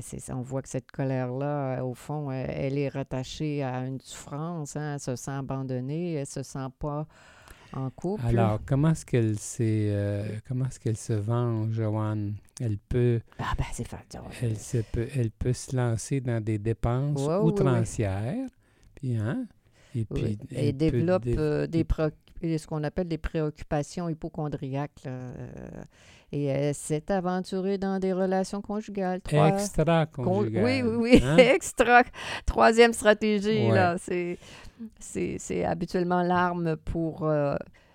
C'est 0.00 0.20
ça. 0.20 0.36
On 0.36 0.40
voit 0.42 0.62
que 0.62 0.68
cette 0.70 0.90
colère-là, 0.90 1.78
euh, 1.80 1.82
au 1.82 1.92
fond, 1.94 2.30
euh, 2.30 2.44
elle 2.48 2.78
est 2.78 2.88
rattachée 2.88 3.62
à 3.62 3.84
une 3.84 4.00
souffrance. 4.00 4.74
hein. 4.76 4.94
Elle 4.94 5.00
se 5.00 5.16
sent 5.16 5.30
abandonnée, 5.32 6.14
elle 6.14 6.20
ne 6.20 6.24
se 6.24 6.42
sent 6.42 6.68
pas 6.78 7.06
en 7.72 7.90
couple. 7.90 8.24
Alors, 8.26 8.60
comment 8.66 8.90
est-ce 8.90 9.04
qu'elle 9.06 9.38
s'est, 9.38 9.88
euh, 9.90 10.38
comment 10.46 10.66
est-ce 10.66 10.78
qu'elle 10.80 10.96
se 10.96 11.12
venge, 11.12 11.72
Joanne? 11.72 12.34
Elle 12.60 12.78
peut, 12.78 13.20
ah 13.38 13.52
ben, 13.56 13.64
c'est 13.72 13.86
fait. 13.88 14.04
elle, 14.42 14.58
se 14.58 14.78
peut, 14.78 15.08
elle 15.16 15.30
peut 15.30 15.52
se 15.52 15.74
lancer 15.74 16.20
dans 16.20 16.42
des 16.42 16.58
dépenses 16.58 17.20
Ouais, 17.20 17.26
ouais, 17.28 17.34
ouais. 17.36 17.42
outrancières, 17.44 18.48
puis 18.94 19.16
hein? 19.16 19.46
Et 19.94 20.04
puis, 20.04 20.22
Oui. 20.24 20.38
elle 20.52 20.64
Et 20.66 20.72
développe 20.72 21.24
dé- 21.24 21.34
euh, 21.36 21.66
des 21.66 21.84
préoc- 21.84 22.12
ce 22.58 22.66
qu'on 22.66 22.82
appelle 22.84 23.08
des 23.08 23.18
préoccupations 23.18 24.08
hypochondriaques. 24.08 24.90
euh, 25.06 25.32
et 26.34 26.44
elle 26.46 26.74
s'est 26.74 27.12
aventurée 27.12 27.76
dans 27.76 27.98
des 27.98 28.12
relations 28.14 28.62
conjugales. 28.62 29.20
Trois- 29.20 29.50
con- 29.50 29.56
extra-conjugales. 29.58 30.64
Oui, 30.64 30.82
oui, 30.82 30.96
oui. 30.96 31.22
hein? 31.22 31.36
Extra. 31.54 32.02
Troisième 32.46 32.94
stratégie, 32.94 33.68
Ouais. 33.68 33.74
là. 33.74 33.96
C'est, 33.98 34.38
c'est, 34.98 35.36
c'est 35.38 35.64
habituellement 35.64 36.22
l'arme 36.22 36.76
pour. 36.76 37.24
euh, 37.28 37.54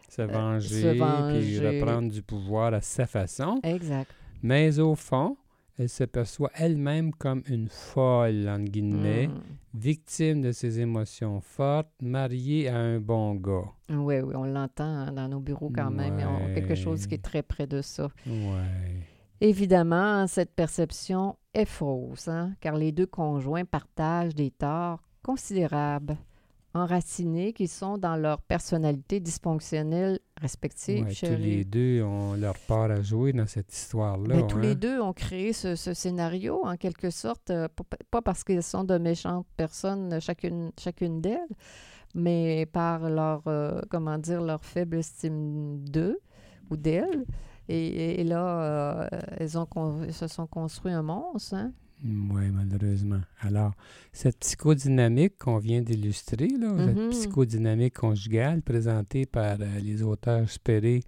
Se 0.10 0.22
venger, 0.22 0.92
puis 0.92 1.00
venger. 1.00 1.80
reprendre 1.80 2.12
du 2.12 2.22
pouvoir 2.22 2.74
à 2.76 2.82
sa 2.82 3.08
façon. 3.08 3.60
exact. 3.64 4.12
Mais 4.44 4.78
au 4.80 4.94
fond, 4.94 5.36
elle 5.78 5.90
se 5.90 6.04
perçoit 6.06 6.50
elle-même 6.56 7.12
comme 7.14 7.44
une 7.48 7.68
folle, 7.70 8.48
entre 8.50 8.66
guillemets, 8.72 9.28
Mm. 9.28 9.42
victime 9.76 10.42
de 10.42 10.52
ses 10.52 10.80
émotions 10.80 11.40
fortes, 11.40 11.92
mariée 12.02 12.68
à 12.68 12.78
un 12.78 13.00
bon 13.00 13.36
gars. 13.36 13.72
Oui, 13.90 14.20
oui, 14.22 14.36
on 14.36 14.46
l'entend 14.46 14.84
hein, 14.86 15.12
dans 15.12 15.28
nos 15.28 15.40
bureaux 15.40 15.72
quand 15.74 15.92
même. 15.92 16.18
On- 16.28 16.54
quelque 16.54 16.76
chose 16.76 17.06
qui 17.06 17.16
est 17.16 17.24
très 17.24 17.44
près 17.44 17.68
de 17.68 17.82
ça. 17.82 18.10
Ouais. 18.26 19.04
Évidemment, 19.40 20.26
cette 20.28 20.56
perception 20.56 21.38
est 21.54 21.66
fausse, 21.66 22.28
hein, 22.28 22.54
car 22.60 22.76
les 22.76 22.92
deux 22.92 23.06
conjoints 23.06 23.66
partagent 23.66 24.34
des 24.34 24.50
torts 24.50 25.02
considérables, 25.22 26.18
enracinés 26.78 27.54
qui 27.54 27.68
sont 27.68 27.98
dans 27.98 28.16
leur 28.16 28.42
personnalité 28.42 29.20
dysfonctionnelle 29.20 30.20
respective, 30.40 31.06
Ouais, 31.06 31.14
tous 31.14 31.26
les 31.42 31.66
deux 31.66 32.04
ont 32.04 32.34
leur 32.34 32.58
part 32.68 32.92
à 32.92 33.02
jouer 33.02 33.34
dans 33.34 33.48
cette 33.48 33.74
histoire-là. 33.74 34.36
Ben, 34.36 34.48
tous 34.48 34.60
les 34.60 34.72
hein. 34.72 34.76
deux 34.76 35.00
ont 35.02 35.14
créé 35.14 35.54
ce, 35.54 35.76
ce 35.76 35.94
scénario, 35.94 36.62
en 36.66 36.76
quelque 36.78 37.10
sorte, 37.10 37.50
euh, 37.50 37.68
pas- 38.12 38.22
parce 38.22 38.44
qu'elles 38.44 38.64
sont 38.64 38.84
de 38.84 38.98
méchantes 38.98 39.46
personnes, 39.58 40.14
euh, 40.14 40.20
chacune, 40.20 40.72
chacune 40.80 41.22
d'elles, 41.22 41.40
mais 42.16 42.66
par 42.66 43.10
leur, 43.10 43.42
euh, 43.48 43.82
comment 43.90 44.18
dire, 44.18 44.42
leur 44.42 44.64
faible 44.64 44.98
estime 44.98 45.80
d'eux 45.86 46.20
ou 46.70 46.78
d'elles. 46.78 47.26
Et, 47.70 48.22
et 48.22 48.24
là, 48.24 48.62
euh, 48.62 49.08
elles, 49.38 49.58
ont 49.58 49.68
elles 50.04 50.14
se 50.14 50.28
sont 50.28 50.48
construit 50.48 50.94
un 50.94 51.02
monstre. 51.04 51.56
Hein? 51.56 51.74
Oui, 52.04 52.44
malheureusement. 52.54 53.22
Alors, 53.40 53.74
cette 54.14 54.38
psychodynamique 54.40 55.38
qu'on 55.40 55.58
vient 55.58 55.82
d'illustrer, 55.82 56.48
là, 56.48 56.72
Mhm. 56.74 56.86
cette 56.96 57.10
psychodynamique 57.10 57.96
conjugale 57.96 58.62
présentée 58.62 59.26
par 59.26 59.58
euh, 59.60 59.80
les 59.82 60.04
auteurs 60.04 60.48
Sperry 60.50 61.02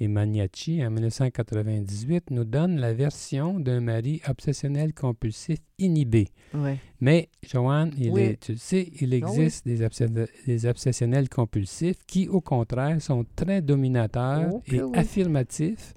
et 0.00 0.06
Magnacci 0.06 0.80
en 0.86 0.90
1998, 0.92 2.30
nous 2.30 2.44
donne 2.44 2.78
la 2.78 2.94
version 2.94 3.58
d'un 3.58 3.80
mari 3.80 4.22
obsessionnel 4.28 4.94
compulsif 4.94 5.58
inhibé. 5.76 6.28
Ouais. 6.54 6.78
Mais, 7.00 7.28
Joanne, 7.42 7.90
il 7.98 8.12
Oui. 8.12 8.20
est- 8.22 8.40
tu 8.40 8.52
le 8.52 8.58
sais, 8.58 8.92
il 9.00 9.12
Ah 9.24 9.28
oui. 9.28 9.40
existe 9.40 9.66
des, 9.66 10.66
obsessionnels 10.66 11.28
compulsifs 11.28 11.98
qui, 12.06 12.28
au 12.28 12.40
contraire, 12.40 13.02
sont 13.02 13.26
très 13.34 13.60
dominateurs 13.60 14.50
Oh 14.52 14.62
et 14.68 14.80
oui. 14.80 14.92
affirmatifs 14.96 15.94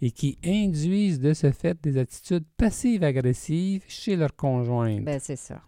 et 0.00 0.10
qui 0.10 0.38
induisent 0.44 1.20
de 1.20 1.34
ce 1.34 1.50
fait 1.50 1.78
des 1.82 1.98
attitudes 1.98 2.44
passives-agressives 2.56 3.84
chez 3.88 4.16
leur 4.16 4.34
conjointe. 4.36 5.04
Ben, 5.04 5.18
c'est 5.20 5.36
ça. 5.36 5.62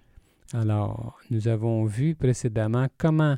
Alors, 0.52 1.18
nous 1.30 1.49
avons 1.49 1.84
vu 1.84 2.14
précédemment 2.14 2.87
comment 2.99 3.37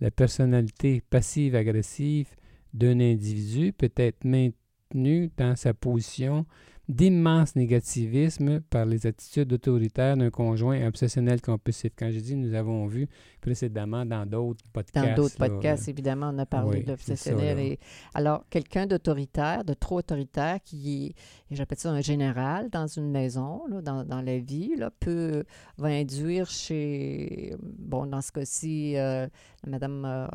la 0.00 0.10
personnalité 0.10 1.02
passive-agressive 1.10 2.28
d'un 2.74 3.00
individu 3.00 3.72
peut 3.72 3.92
être 3.96 4.24
maintenue 4.24 5.30
dans 5.36 5.56
sa 5.56 5.74
position 5.74 6.46
d'immense 6.88 7.54
négativisme 7.56 8.60
par 8.60 8.86
les 8.86 9.06
attitudes 9.06 9.52
autoritaires 9.52 10.16
d'un 10.16 10.30
conjoint 10.30 10.86
obsessionnel 10.86 11.40
compulsif. 11.40 11.92
Quand 11.96 12.10
je 12.10 12.18
dis 12.18 12.34
nous 12.34 12.54
avons 12.54 12.86
vu 12.86 13.08
précédemment 13.40 14.06
dans 14.06 14.24
d'autres 14.24 14.64
podcasts. 14.72 15.08
Dans 15.08 15.14
d'autres 15.14 15.36
là, 15.38 15.48
podcasts, 15.48 15.88
évidemment, 15.88 16.30
on 16.32 16.38
a 16.38 16.46
parlé 16.46 16.78
Oui, 16.78 16.84
d'obsessionnel. 16.84 17.58
Et 17.58 17.78
alors, 18.14 18.44
quelqu'un 18.48 18.86
d'autoritaire, 18.86 19.64
de 19.64 19.74
trop 19.74 19.98
autoritaire, 19.98 20.58
qui 20.64 21.06
est, 21.06 21.54
j'appelle 21.54 21.78
ça 21.78 21.90
un 21.90 22.00
général 22.00 22.70
dans 22.70 22.86
une 22.86 23.10
maison, 23.10 23.62
là, 23.68 23.82
dans, 23.82 24.04
dans 24.04 24.22
la 24.22 24.38
vie, 24.38 24.76
là, 24.76 24.90
peut, 24.90 25.44
va 25.76 25.88
induire 25.88 26.48
chez, 26.48 27.54
bon, 27.60 28.06
dans 28.06 28.20
ce 28.20 28.32
cas-ci, 28.32 28.96
euh, 28.96 29.26
Madame, 29.66 30.04
euh, 30.04 30.26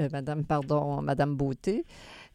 euh, 0.00 0.08
Madame, 0.10 0.44
pardon, 0.44 1.02
Madame 1.02 1.36
Beauté, 1.36 1.84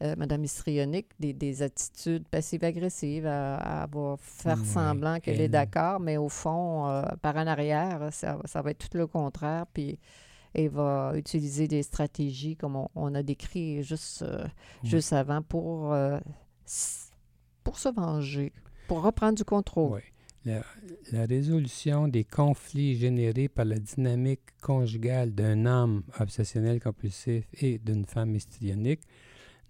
euh, 0.01 0.15
Madame 0.17 0.43
histrionique, 0.43 1.07
des, 1.19 1.33
des 1.33 1.61
attitudes 1.61 2.27
passives-agressives. 2.27 3.25
Elle, 3.25 3.59
elle 3.63 3.87
va 3.91 4.15
faire 4.19 4.57
semblant 4.65 5.19
qu'elle 5.19 5.39
est 5.39 5.45
elle- 5.45 5.51
d'accord, 5.51 5.99
mais 5.99 6.17
au 6.17 6.29
fond, 6.29 6.87
euh, 6.87 7.03
par 7.21 7.35
en 7.37 7.47
arrière, 7.47 8.09
ça, 8.11 8.37
ça 8.45 8.61
va 8.61 8.71
être 8.71 8.89
tout 8.89 8.97
le 8.97 9.07
contraire. 9.07 9.65
Puis 9.73 9.99
et 10.53 10.67
va 10.67 11.13
utiliser 11.15 11.69
des 11.69 11.81
stratégies 11.81 12.57
comme 12.57 12.75
on, 12.75 12.89
on 12.93 13.15
a 13.15 13.23
décrit 13.23 13.83
juste, 13.83 14.21
euh, 14.23 14.43
Oui. 14.83 14.89
juste 14.89 15.13
avant 15.13 15.41
pour, 15.41 15.93
euh, 15.93 16.19
pour 17.63 17.77
se 17.79 17.89
venger, 17.89 18.51
pour 18.87 19.01
reprendre 19.01 19.35
du 19.37 19.45
contrôle. 19.45 19.93
Oui. 19.93 20.01
La, 20.43 20.61
la 21.11 21.25
résolution 21.27 22.07
des 22.07 22.23
conflits 22.23 22.95
générés 22.97 23.47
par 23.47 23.63
la 23.63 23.77
dynamique 23.77 24.41
conjugale 24.61 25.31
d'un 25.35 25.67
homme 25.67 26.01
obsessionnel 26.19 26.81
compulsif 26.81 27.45
et 27.61 27.77
d'une 27.77 28.05
femme 28.05 28.35
histrionique 28.35 29.01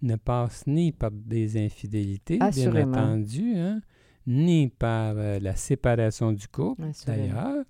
ne 0.02 0.16
passe 0.16 0.66
ni 0.66 0.92
par 0.92 1.10
des 1.10 1.64
infidélités, 1.64 2.38
bien 2.38 2.88
entendu, 2.88 3.54
hein, 3.56 3.80
ni 4.26 4.68
par 4.68 5.14
euh, 5.16 5.38
la 5.40 5.56
séparation 5.56 6.32
du 6.32 6.48
couple, 6.48 6.82
d'ailleurs, 7.06 7.64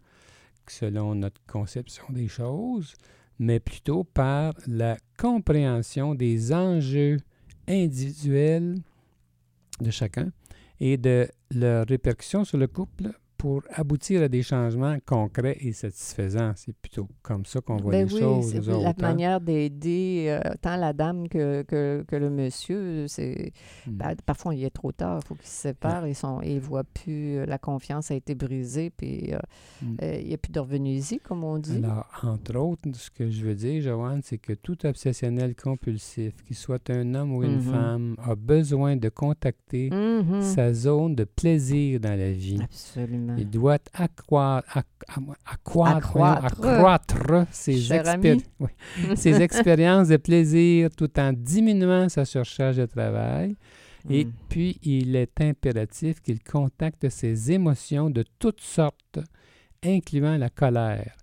selon 0.66 1.14
notre 1.14 1.40
conception 1.46 2.04
des 2.10 2.28
choses, 2.28 2.94
mais 3.38 3.60
plutôt 3.60 4.04
par 4.04 4.54
la 4.66 4.96
compréhension 5.18 6.14
des 6.14 6.52
enjeux 6.52 7.18
individuels 7.68 8.76
de 9.80 9.90
chacun 9.90 10.32
et 10.80 10.96
de 10.96 11.28
leurs 11.50 11.86
répercussions 11.86 12.44
sur 12.44 12.58
le 12.58 12.66
couple 12.66 13.12
pour 13.42 13.62
aboutir 13.74 14.22
à 14.22 14.28
des 14.28 14.44
changements 14.44 14.96
concrets 15.04 15.56
et 15.60 15.72
satisfaisants. 15.72 16.52
C'est 16.54 16.76
plutôt 16.76 17.08
comme 17.22 17.44
ça 17.44 17.60
qu'on 17.60 17.76
voit 17.76 17.90
Ben 17.90 18.06
les 18.06 18.14
oui, 18.14 18.20
choses. 18.20 18.52
c'est 18.52 18.64
la 18.68 18.90
hein? 18.90 18.94
manière 19.00 19.40
d'aider 19.40 20.26
euh, 20.28 20.52
tant 20.60 20.76
la 20.76 20.92
dame 20.92 21.28
que, 21.28 21.62
que, 21.62 22.04
que 22.06 22.14
le 22.16 22.30
monsieur. 22.30 23.08
C'est 23.08 23.50
Mm. 23.86 23.90
ben, 23.96 24.14
parfois 24.24 24.54
il 24.54 24.62
est 24.62 24.70
trop 24.70 24.92
tard, 24.92 25.18
il 25.24 25.26
faut 25.26 25.34
qu'ils 25.34 25.48
se 25.48 25.62
séparent, 25.62 26.06
ils 26.06 26.14
sont 26.14 26.40
ils 26.42 26.60
voient 26.60 26.84
plus 26.84 27.38
euh, 27.38 27.46
la 27.46 27.58
confiance 27.58 28.12
a 28.12 28.14
été 28.14 28.36
brisée 28.36 28.90
puis 28.90 29.32
euh, 29.34 29.38
Mm. 29.82 29.96
euh, 30.02 30.18
il 30.20 30.28
n'y 30.28 30.34
a 30.34 30.38
plus 30.38 30.52
de 30.52 30.60
revenus 30.60 31.14
comme 31.24 31.42
on 31.42 31.58
dit. 31.58 31.78
Alors, 31.82 32.06
entre 32.22 32.56
autres, 32.56 32.88
ce 32.94 33.10
que 33.10 33.28
je 33.28 33.44
veux 33.44 33.56
dire, 33.56 33.82
Joanne, 33.82 34.20
c'est 34.22 34.38
que 34.38 34.52
tout 34.52 34.86
obsessionnel 34.86 35.56
compulsif, 35.56 36.34
qu'il 36.44 36.54
soit 36.54 36.88
un 36.90 37.14
homme 37.16 37.34
ou 37.34 37.42
une 37.42 37.56
Mhm. 37.56 37.60
femme, 37.72 38.16
a 38.24 38.36
besoin 38.36 38.94
de 38.96 39.08
contacter 39.08 39.90
Mhm. 39.90 40.42
sa 40.42 40.72
zone 40.72 41.16
de 41.16 41.24
plaisir 41.24 41.98
dans 41.98 42.16
la 42.16 42.30
vie. 42.30 42.60
Absolument. 42.62 43.31
Il 43.38 43.48
doit 43.50 43.78
accroître, 43.92 44.78
accroître, 45.46 45.96
Accroître. 45.96 46.44
accroître 46.64 47.46
ses, 47.50 47.76
Cher 47.76 48.04
expéri- 48.04 48.30
ami. 48.32 48.42
oui, 48.60 48.68
ses 49.16 49.40
expériences 49.42 50.08
de 50.08 50.16
plaisir 50.16 50.90
tout 50.96 51.18
en 51.18 51.32
diminuant 51.32 52.08
sa 52.08 52.24
surcharge 52.24 52.76
de 52.76 52.86
travail. 52.86 53.56
Et 54.10 54.24
Mm. 54.24 54.32
puis, 54.48 54.78
il 54.82 55.14
est 55.14 55.40
impératif 55.40 56.20
qu'il 56.20 56.42
contacte 56.42 57.08
ses 57.08 57.52
émotions 57.52 58.10
de 58.10 58.24
toutes 58.38 58.60
sortes, 58.60 59.20
incluant 59.84 60.36
la 60.36 60.50
colère. 60.50 61.14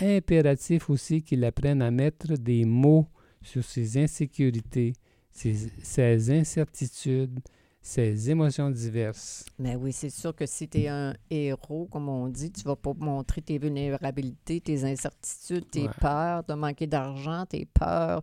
Impératif 0.00 0.90
aussi 0.90 1.22
qu'il 1.22 1.44
apprenne 1.44 1.80
à 1.80 1.90
mettre 1.92 2.34
des 2.36 2.64
mots 2.64 3.06
sur 3.40 3.62
ses 3.62 3.98
insécurités, 4.02 4.94
ses, 5.30 5.54
ses 5.82 6.30
incertitudes, 6.32 7.38
ses 7.86 8.30
émotions 8.30 8.70
diverses. 8.70 9.44
Mais 9.58 9.76
oui, 9.76 9.92
c'est 9.92 10.08
sûr 10.08 10.34
que 10.34 10.46
si 10.46 10.66
tu 10.66 10.78
es 10.78 10.88
un 10.88 11.14
héros, 11.30 11.86
comme 11.92 12.08
on 12.08 12.28
dit, 12.28 12.50
tu 12.50 12.62
vas 12.62 12.76
pas 12.76 12.94
montrer 12.98 13.42
tes 13.42 13.58
vulnérabilités, 13.58 14.58
tes 14.62 14.84
incertitudes, 14.84 15.70
tes 15.70 15.82
Ouais. 15.82 15.90
peurs 16.00 16.42
de 16.44 16.54
manquer 16.54 16.86
d'argent, 16.86 17.44
tes 17.44 17.66
peurs 17.66 18.22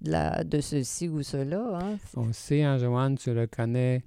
de, 0.00 0.10
la, 0.12 0.42
de 0.44 0.60
ceci 0.62 1.08
ou 1.08 1.22
cela. 1.22 1.78
Hein. 1.78 1.98
On 2.16 2.32
sait, 2.32 2.62
hein, 2.62 2.78
Joanne, 2.78 3.18
tu 3.18 3.30
reconnais 3.38 4.02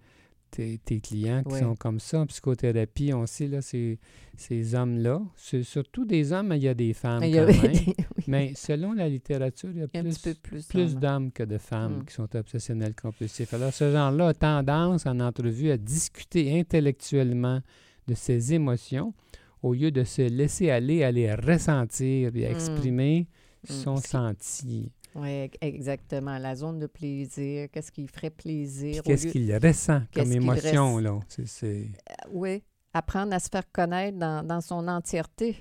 tes, 0.51 0.77
tes 0.79 0.99
clients 0.99 1.43
qui 1.43 1.53
Oui. 1.53 1.59
sont 1.59 1.75
comme 1.75 1.99
ça. 1.99 2.19
En 2.21 2.25
psychothérapie, 2.25 3.13
on 3.13 3.25
sait, 3.25 3.47
là, 3.47 3.61
ces, 3.61 3.99
ces 4.37 4.75
hommes-là, 4.75 5.21
c'est 5.35 5.63
surtout 5.63 6.05
des 6.05 6.31
hommes, 6.33 6.47
mais 6.47 6.57
il 6.57 6.63
y 6.63 6.67
a 6.67 6.73
des 6.73 6.93
femmes 6.93 7.23
Il 7.23 7.31
y 7.31 7.39
a 7.39 7.45
quand 7.45 7.51
même. 7.63 7.71
des- 7.71 7.85
oui, 7.87 8.23
Mais 8.27 8.53
selon 8.55 8.93
la 8.93 9.07
littérature, 9.09 9.69
il 9.71 9.79
y 9.79 9.81
a 9.83 9.87
il 9.93 9.97
y 9.97 9.97
a 9.97 10.09
un 10.09 10.13
plus, 10.13 10.35
plus. 10.35 10.65
plus 10.67 10.95
d'hommes. 10.95 11.31
que 11.31 11.43
de 11.43 11.57
femmes 11.57 11.99
Mm. 11.99 12.05
qui 12.05 12.13
sont 12.13 12.35
obsessionnels 12.35 12.95
compulsifs. 12.95 13.53
Alors, 13.53 13.73
ce 13.73 13.91
genre-là 13.91 14.27
a 14.29 14.33
tendance, 14.33 15.05
en 15.05 15.19
entrevue, 15.19 15.71
à 15.71 15.77
discuter 15.77 16.59
intellectuellement 16.59 17.61
de 18.07 18.13
ses 18.15 18.53
émotions 18.53 19.13
au 19.61 19.73
lieu 19.73 19.91
de 19.91 20.03
se 20.03 20.21
laisser 20.21 20.69
aller 20.71 21.03
à 21.03 21.11
les 21.11 21.33
ressentir 21.33 22.35
et 22.35 22.45
à 22.45 22.49
Mm. 22.49 22.53
exprimer 22.53 23.27
Mm. 23.69 23.73
son 23.73 23.97
senti. 23.97 24.91
Oui, 25.21 25.49
exactement. 25.61 26.37
La 26.37 26.55
zone 26.55 26.79
de 26.79 26.87
plaisir, 26.87 27.67
qu'est-ce 27.71 27.91
qui 27.91 28.07
ferait 28.07 28.29
plaisir? 28.29 29.01
Qu'est-ce 29.03 29.25
lieu- 29.27 29.31
qu'il 29.31 29.55
ressent 29.55 30.01
comme 30.13 30.31
émotion, 30.31 30.97
là? 30.99 31.19
C'est- 31.27 31.47
c'est... 31.47 31.87
Oui, 32.31 32.63
apprendre 32.93 33.33
à 33.33 33.39
se 33.39 33.49
faire 33.49 33.69
connaître 33.71 34.17
dans, 34.17 34.45
dans 34.45 34.61
son 34.61 34.87
entièreté. 34.87 35.55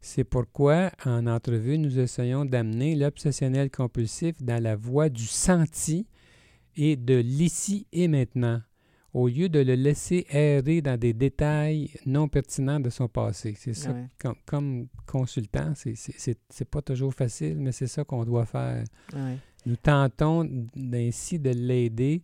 C'est 0.00 0.24
pourquoi, 0.24 0.90
en 1.04 1.26
entrevue, 1.26 1.78
nous 1.78 1.98
essayons 1.98 2.44
d'amener 2.44 2.96
l'obsessionnel 2.96 3.70
compulsif 3.70 4.42
dans 4.42 4.60
la 4.62 4.74
voie 4.74 5.08
du 5.08 5.26
senti 5.26 6.06
et 6.76 6.96
de 6.96 7.14
l'ici 7.18 7.86
et 7.92 8.08
maintenant, 8.08 8.60
au 9.14 9.28
lieu 9.28 9.48
de 9.48 9.58
le 9.60 9.74
laisser 9.74 10.26
errer 10.30 10.80
dans 10.80 10.98
des 10.98 11.12
détails 11.12 11.90
non 12.06 12.28
pertinents 12.28 12.80
de 12.80 12.88
son 12.90 13.08
passé. 13.08 13.54
C'est 13.58 13.74
ça, 13.74 13.90
Ouais. 13.92 14.06
comme, 14.18 14.36
comme 14.46 14.86
consultant, 15.06 15.72
c'est- 15.74 15.94
c'est 15.96 16.14
c'est- 16.18 16.38
c'est 16.48 16.68
pas 16.68 16.80
toujours 16.82 17.12
facile, 17.12 17.56
mais 17.58 17.72
c'est 17.72 17.86
ça 17.88 18.04
qu'on 18.04 18.24
doit 18.24 18.46
faire. 18.46 18.84
Ouais. 19.14 19.36
Nous 19.66 19.76
tentons 19.76 20.48
ainsi 20.94 21.38
de 21.38 21.50
l'aider 21.50 22.20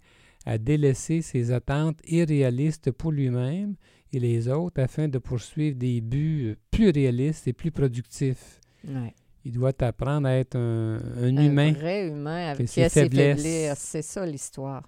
à 0.47 0.57
délaisser 0.59 1.21
ses 1.23 1.51
attentes 1.53 1.99
irréalistes 2.07 2.91
pour 2.91 3.13
lui-même 3.13 3.75
et 4.13 4.19
les 4.19 4.49
autres 4.49 4.81
afin 4.81 5.09
de 5.09 5.19
poursuivre 5.19 5.77
des 5.77 6.01
buts 6.01 6.57
plus 6.71 6.89
réalistes 6.91 7.47
et 7.49 7.53
plus 7.53 7.71
productifs. 7.71 8.61
Ouais. 8.87 9.13
Il 9.45 9.53
doit 9.53 9.73
apprendre 9.83 10.27
à 10.27 10.33
être 10.37 10.57
un, 10.57 10.97
un 11.19 11.37
Un 11.37 11.45
humain. 11.45 11.73
vrai 11.73 12.09
humain 12.09 12.49
avec 12.51 12.69
ses 12.69 12.85
qui 12.85 12.91
faiblesses. 12.91 13.79
C'est 13.79 14.03
ça 14.03 14.25
l'histoire. 14.27 14.83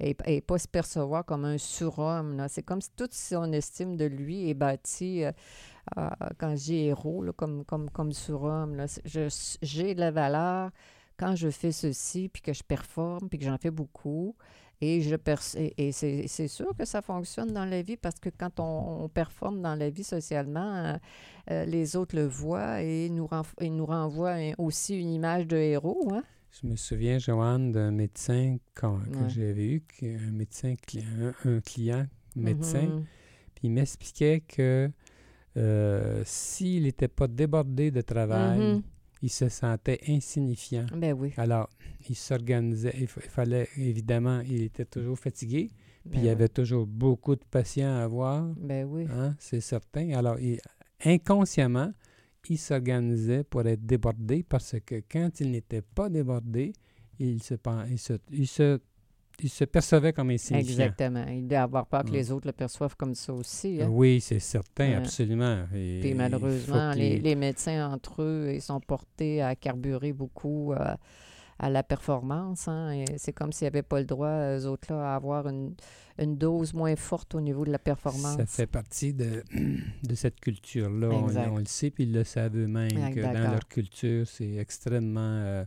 Et, 0.00 0.16
et 0.26 0.40
pas 0.40 0.58
se 0.58 0.66
percevoir 0.68 1.24
comme 1.24 1.44
un 1.44 1.58
surhomme. 1.58 2.36
là. 2.36 2.48
C'est 2.48 2.62
comme 2.62 2.80
si 2.80 2.90
toute 2.96 3.14
son 3.14 3.52
estime 3.52 3.96
de 3.96 4.04
lui 4.06 4.48
est 4.50 4.54
bâtie, 4.54 5.24
euh, 5.24 5.30
euh, 5.98 6.08
quand 6.38 6.56
j'ai 6.56 6.86
héros, 6.86 7.22
là, 7.22 7.32
comme, 7.32 7.64
comme, 7.64 7.90
comme 7.90 8.12
surhomme. 8.12 8.74
là. 8.76 8.86
J'ai 9.62 9.94
de 9.94 10.00
la 10.00 10.10
valeur 10.10 10.70
quand 11.16 11.36
je 11.36 11.48
fais 11.50 11.70
ceci, 11.72 12.28
puis 12.28 12.42
que 12.42 12.52
je 12.52 12.62
performe, 12.64 13.28
puis 13.28 13.38
que 13.38 13.44
j'en 13.44 13.58
fais 13.58 13.70
beaucoup. 13.70 14.34
Et, 14.80 15.00
je 15.00 15.14
perce- 15.16 15.56
et, 15.56 15.92
c'est 15.92 16.26
c'est 16.26 16.48
sûr 16.48 16.74
que 16.76 16.84
ça 16.84 17.00
fonctionne 17.00 17.52
dans 17.52 17.64
la 17.64 17.80
vie 17.82 17.96
parce 17.96 18.18
que 18.20 18.28
quand 18.28 18.58
on, 18.58 19.08
performe 19.08 19.62
dans 19.62 19.76
la 19.76 19.88
vie 19.90 20.02
socialement, 20.04 20.74
euh, 20.74 20.94
euh, 21.52 21.64
les 21.66 21.94
autres 21.96 22.16
le 22.16 22.26
voient 22.26 22.82
et 22.82 23.08
nous, 23.08 23.26
renf- 23.26 23.54
et 23.60 23.70
nous 23.70 23.86
renvoient 23.86 24.36
aussi 24.58 24.98
une 24.98 25.10
image 25.10 25.46
de 25.46 25.56
héros. 25.56 26.08
Hein? 26.12 26.24
Je 26.62 26.66
me 26.68 26.76
souviens, 26.76 27.18
Joanne, 27.18 27.72
d'un 27.72 27.90
médecin 27.90 28.58
qu'on- 28.78 29.00
que 29.00 29.28
j'avais 29.28 29.66
eu, 29.66 29.82
un 30.02 30.30
médecin, 30.30 30.74
un, 31.20 31.50
un 31.50 31.60
client 31.60 32.06
médecin, 32.36 32.82
Mhm. 32.86 33.04
puis 33.54 33.64
il 33.64 33.70
m'expliquait 33.70 34.40
que 34.46 34.90
euh, 35.56 36.22
s'il 36.26 36.82
n'était 36.82 37.06
pas 37.06 37.28
débordé 37.28 37.92
de 37.92 38.00
travail, 38.00 38.58
Mhm. 38.58 38.82
il 39.22 39.30
se 39.30 39.48
sentait 39.48 40.00
insignifiant. 40.08 40.86
Ben 40.96 41.12
oui. 41.12 41.32
Alors, 41.36 41.68
il 42.08 42.16
s'organisait, 42.16 42.92
il, 42.98 43.06
fa- 43.06 43.20
il 43.22 43.30
fallait, 43.30 43.68
évidemment, 43.76 44.40
il 44.40 44.62
était 44.62 44.84
toujours 44.84 45.16
fatigué, 45.16 45.70
puis 46.02 46.10
Ben 46.10 46.18
il 46.18 46.20
y 46.22 46.24
oui. 46.24 46.30
avait 46.30 46.48
toujours 46.48 46.86
beaucoup 46.88 47.36
de 47.36 47.44
patients 47.48 47.94
à 47.96 48.06
voir, 48.08 48.44
Ben 48.56 48.84
oui. 48.84 49.06
hein, 49.10 49.36
c'est 49.38 49.60
certain. 49.60 50.10
Alors, 50.14 50.40
il- 50.40 50.60
inconsciemment, 51.04 51.92
il 52.50 52.58
s'organisait 52.58 53.44
pour 53.44 53.66
être 53.66 53.84
débordé 53.84 54.42
parce 54.42 54.76
que 54.84 55.02
quand 55.10 55.40
il 55.40 55.50
n'était 55.50 55.82
pas 55.82 56.08
débordé, 56.08 56.72
il 57.18 57.42
se, 57.42 57.54
il 57.90 57.98
se, 57.98 58.14
il 58.32 58.46
se, 58.46 58.78
il 59.42 59.48
se 59.48 59.64
percevait 59.64 60.12
comme 60.12 60.30
insignifiant. 60.30 60.70
Exactement. 60.84 61.24
Il 61.26 61.46
doit 61.48 61.60
avoir 61.60 61.86
peur 61.86 62.04
que 62.04 62.10
les 62.10 62.30
autres 62.30 62.46
le 62.46 62.52
perçoivent 62.52 62.96
comme 62.96 63.14
ça 63.14 63.32
aussi. 63.32 63.80
hein. 63.82 63.88
Oui, 63.90 64.20
c'est 64.20 64.38
certain, 64.38 64.88
Ouais. 64.90 64.94
absolument. 64.94 65.64
Et 65.74 65.98
Puis 66.00 66.14
malheureusement, 66.14 66.92
les, 66.92 67.18
les 67.18 67.34
médecins 67.34 67.90
entre 67.92 68.22
eux, 68.22 68.50
ils 68.54 68.62
sont 68.62 68.80
portés 68.80 69.42
à 69.42 69.54
carburer 69.56 70.12
beaucoup 70.12 70.72
euh, 70.72 70.94
à 71.64 71.70
la 71.70 71.82
performance. 71.82 72.68
hein, 72.68 73.04
c'est 73.16 73.32
comme 73.32 73.52
s'ils 73.52 73.66
n'avaient 73.66 73.82
pas 73.82 73.98
le 73.98 74.04
droit, 74.06 74.28
eux 74.58 74.66
autres-là, 74.66 75.12
à 75.12 75.16
avoir 75.16 75.48
une, 75.48 75.74
une 76.18 76.36
dose 76.36 76.74
moins 76.74 76.94
forte 76.94 77.34
au 77.34 77.40
niveau 77.40 77.64
de 77.64 77.70
la 77.72 77.78
performance. 77.78 78.36
Ça 78.36 78.46
fait 78.46 78.66
partie 78.66 79.14
de, 79.14 79.42
de 80.02 80.14
cette 80.14 80.40
culture-là. 80.40 81.08
On, 81.08 81.56
le 81.58 81.64
sait, 81.64 81.90
puis 81.90 82.04
ils 82.04 82.12
le 82.12 82.24
savent 82.24 82.56
eux-mêmes, 82.56 83.14
que 83.14 83.20
dans 83.20 83.32
leur 83.50 83.66
culture, 83.66 84.26
c'est 84.26 84.54
extrêmement... 84.56 85.20
euh, 85.20 85.64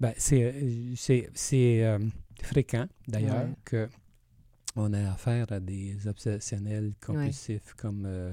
ben, 0.00 0.12
euh, 0.32 0.92
c'est, 0.96 1.84
euh, 1.84 1.98
fréquent, 2.42 2.86
d'ailleurs, 3.06 3.44
Ouais. 3.44 3.54
que 3.64 3.88
on 4.76 4.92
a 4.92 5.12
affaire 5.12 5.52
à 5.52 5.60
des 5.60 6.08
obsessionnels 6.08 6.94
compulsifs 7.04 7.74
comme 7.76 8.04
euh, 8.06 8.32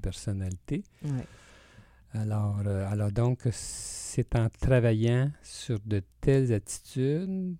personnalité. 0.00 0.84
Ouais. 1.04 1.26
Alors, 2.12 2.60
euh, 2.66 2.90
alors 2.90 3.12
donc, 3.12 3.40
c'est 3.52 4.34
en 4.36 4.48
travaillant 4.48 5.30
sur 5.42 5.78
de 5.80 6.02
telles 6.20 6.52
attitudes 6.52 7.56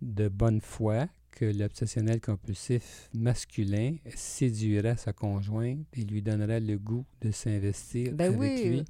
de 0.00 0.28
bonne 0.28 0.60
foi 0.60 1.08
que 1.32 1.44
l'obsessionnel 1.44 2.20
compulsif 2.20 3.08
masculin 3.14 3.96
séduira 4.14 4.96
sa 4.96 5.12
conjointe 5.12 5.86
et 5.96 6.04
lui 6.04 6.22
donnera 6.22 6.58
le 6.60 6.78
goût 6.78 7.04
de 7.20 7.30
s'investir 7.30 8.12
Ben 8.14 8.34
avec 8.34 8.40
oui. 8.40 8.68
lui 8.68 8.84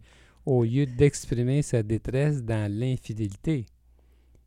au 0.47 0.65
lieu 0.65 0.87
d'exprimer 0.87 1.61
sa 1.63 1.83
détresse 1.83 2.43
dans 2.43 2.71
l'infidélité. 2.73 3.67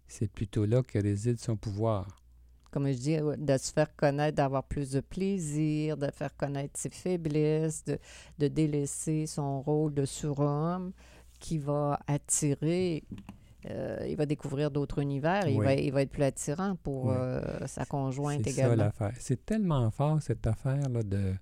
C'est 0.08 0.32
plutôt 0.32 0.66
là 0.66 0.82
que 0.82 0.98
réside 0.98 1.40
son 1.40 1.56
pouvoir. 1.56 2.21
Comme 2.72 2.88
je 2.88 2.98
dis, 2.98 3.18
de 3.38 3.58
se 3.58 3.72
faire 3.74 3.94
connaître, 3.96 4.38
d'avoir 4.38 4.64
plus 4.64 4.92
de 4.92 5.02
plaisir, 5.02 5.98
de 5.98 6.10
faire 6.12 6.36
connaître 6.38 6.80
ses 6.80 6.90
faiblesses, 6.90 7.84
de, 7.86 8.00
de 8.40 8.48
délaisser 8.48 9.26
son 9.28 9.62
rôle 9.62 9.94
de 9.94 10.06
surhomme 10.06 10.92
qui 11.40 11.58
va 11.58 12.00
attirer, 12.08 13.04
euh, 13.70 14.06
il 14.08 14.16
va 14.16 14.26
découvrir 14.26 14.72
d'autres 14.72 15.00
univers, 15.00 15.48
et 15.48 15.54
il, 15.54 15.62
va, 15.62 15.74
il 15.74 15.92
va 15.92 16.02
être 16.04 16.12
plus 16.12 16.24
attirant 16.24 16.76
pour 16.78 17.06
Oui. 17.08 17.14
euh, 17.18 17.68
sa 17.68 17.86
conjointe 17.86 18.42
C'est 18.46 18.52
ça 18.52 18.62
également. 18.68 18.84
l'affaire. 18.86 19.14
C'est 19.20 19.46
tellement 19.46 19.90
fort 19.92 20.22
cette 20.22 20.48
affaire 20.48 20.88
là, 20.90 21.04
de 21.04 21.34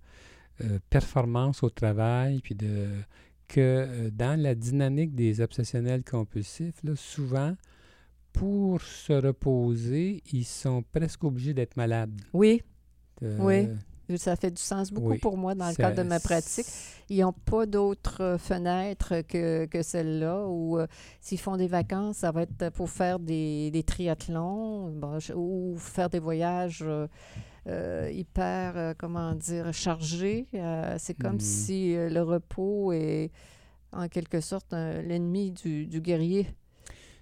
euh, 0.62 0.80
performance 0.89 1.63
au 1.63 1.70
travail, 1.70 2.39
puis 2.42 2.56
de 2.56 2.88
que 3.48 4.10
dans 4.10 4.39
la 4.39 4.54
dynamique 4.54 5.15
des 5.15 5.42
obsessionnels 5.42 6.04
compulsifs, 6.04 6.84
là, 6.84 6.96
souvent, 6.96 7.56
pour 8.39 8.82
se 8.82 9.13
reposer, 9.13 10.21
ils 10.32 10.45
sont 10.45 10.82
presque 10.91 11.23
obligés 11.23 11.54
d'être 11.54 11.75
malades. 11.78 12.12
Oui, 12.34 12.62
Oui. 13.21 13.67
Ça 14.17 14.36
fait 14.36 14.49
du 14.49 14.60
sens 14.62 14.91
beaucoup 14.91 15.10
Oui. 15.12 15.19
pour 15.19 15.38
moi 15.38 15.54
dans 15.54 15.67
le 15.67 15.73
Ça- 15.75 15.84
cadre 15.84 15.97
de 16.02 16.08
ma 16.08 16.19
pratique. 16.19 16.65
Ils 17.10 17.19
n'ont 17.21 17.32
pas 17.32 17.67
d'autres 17.67 18.38
fenêtres 18.39 19.21
que, 19.28 19.65
que 19.67 19.84
celle-là 19.84 20.47
où 20.47 20.80
euh, 20.80 20.88
s'ils 21.21 21.38
font 21.39 21.58
des 21.58 21.67
vacances, 21.67 22.17
ça 22.17 22.32
va 22.32 22.41
être 22.41 22.69
pour 22.71 22.89
faire 22.89 23.19
des, 23.19 23.69
des 23.69 23.84
triathlons 23.84 24.89
bon, 24.93 25.19
ou 25.36 25.75
faire 25.78 26.10
des 26.10 26.17
voyages 26.17 26.82
euh, 26.82 27.06
euh, 27.67 28.10
hyper, 28.12 28.95
comment 28.97 29.36
dire, 29.36 29.71
chargés. 29.73 30.47
C'est 30.97 31.13
comme 31.15 31.34
Mhm. 31.36 31.39
si 31.39 31.93
le 31.95 32.21
repos 32.23 32.91
est 32.93 33.30
en 33.91 34.08
quelque 34.08 34.39
sorte 34.41 34.71
l'ennemi 34.71 35.52
du, 35.52 35.86
du 35.86 36.02
guerrier. 36.02 36.47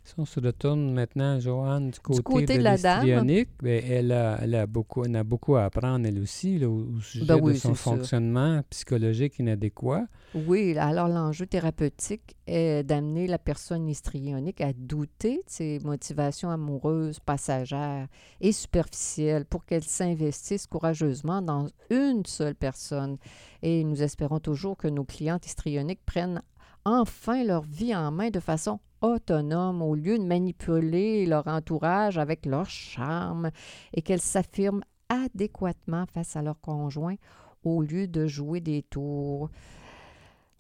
Si 0.08 0.14
on 0.18 0.24
se 0.24 0.40
retourne 0.40 0.94
maintenant, 0.94 1.38
Joanne, 1.38 1.92
du 1.92 2.00
côté, 2.00 2.24
côté 2.24 2.54
de, 2.54 2.60
de 2.60 2.64
la 2.64 2.78
dame. 2.78 3.28
ben, 3.62 3.84
elle, 3.86 4.14
a, 4.14 4.40
elle, 4.42 4.56
a 4.56 4.66
beaucoup, 4.66 5.04
elle 5.04 5.18
a 5.18 5.26
beaucoup 5.26 5.58
à 5.58 5.66
apprendre, 5.66 6.08
elle 6.08 6.18
aussi, 6.20 6.58
là, 6.58 6.70
au, 6.70 6.98
sujet 7.02 7.26
Ben 7.26 7.36
de 7.36 7.42
oui, 7.42 7.58
son 7.60 7.76
c'est 7.76 7.82
sûr. 7.82 7.92
fonctionnement 7.92 8.62
psychologique 8.70 9.38
inadéquat. 9.40 10.06
Oui, 10.34 10.78
alors 10.78 11.10
l'enjeu 11.10 11.46
thérapeutique 11.46 12.38
est 12.48 12.86
d'amener 12.86 13.28
la 13.28 13.38
personne 13.38 13.90
histrionique 13.90 14.62
à 14.62 14.72
douter 14.72 15.40
de 15.40 15.44
ses 15.48 15.80
motivations 15.80 16.52
amoureuses, 16.52 17.20
passagères 17.20 18.08
et 18.40 18.54
superficielles 18.54 19.44
pour 19.44 19.66
qu'elle 19.66 19.84
s'investisse 19.84 20.68
courageusement 20.68 21.42
dans 21.42 21.68
une 21.90 22.26
seule 22.26 22.56
personne. 22.56 23.18
Et 23.62 23.84
nous 23.84 24.02
espérons 24.02 24.40
toujours 24.40 24.78
que 24.78 24.88
nos 24.88 25.04
clientes 25.04 25.46
histrioniques 25.46 26.06
prennent 26.06 26.42
enfin 26.86 27.44
leur 27.44 27.64
vie 27.64 27.94
en 27.94 28.10
main 28.12 28.30
de 28.30 28.40
façon 28.40 28.80
autonome 29.02 29.82
au 29.82 29.96
lieu 29.96 30.18
de 30.18 30.24
manipuler 30.24 31.26
leur 31.26 31.48
entourage 31.48 32.18
avec 32.18 32.46
leur 32.46 32.70
charme 32.70 33.52
et 33.94 34.02
qu'elles 34.02 34.22
s'affirment 34.22 34.84
adéquatement 35.10 36.06
face 36.14 36.36
à 36.36 36.42
leur 36.42 36.60
conjoint 36.60 37.16
au 37.64 37.82
lieu 37.82 38.08
de 38.08 38.28
jouer 38.28 38.62
des 38.62 38.84
tours 38.84 39.50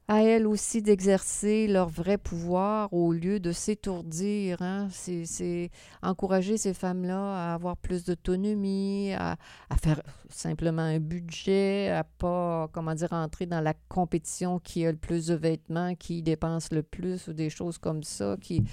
à 0.09 0.23
elles 0.23 0.47
aussi 0.47 0.81
d'exercer 0.81 1.67
leur 1.67 1.89
vrai 1.89 2.17
pouvoir 2.17 2.91
au 2.93 3.11
lieu 3.11 3.39
de 3.41 3.51
s'étourdir. 3.51 4.61
Hein? 4.61 4.87
C'est, 4.91 5.69
encourager 6.01 6.57
ces 6.57 6.73
femmes-là 6.73 7.51
à 7.51 7.53
avoir 7.53 7.75
plus 7.75 8.05
d'autonomie, 8.05 9.11
à, 9.13 9.35
à 9.69 9.75
faire 9.77 10.01
simplement 10.29 10.81
un 10.83 10.99
budget, 10.99 11.89
à 11.89 12.05
pas, 12.05 12.69
comment 12.71 12.95
dire, 12.95 13.11
entrer 13.11 13.45
dans 13.47 13.59
la 13.59 13.73
compétition 13.89 14.59
qui 14.59 14.85
a 14.85 14.91
le 14.91 14.97
plus 14.97 15.27
de 15.27 15.35
vêtements, 15.35 15.93
qui 15.95 16.21
dépense 16.23 16.71
le 16.71 16.83
plus 16.83 17.27
ou 17.27 17.33
des 17.33 17.49
choses 17.49 17.77
comme 17.77 18.03
ça. 18.03 18.37
Qui, 18.39 18.63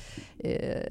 euh, 0.45 0.83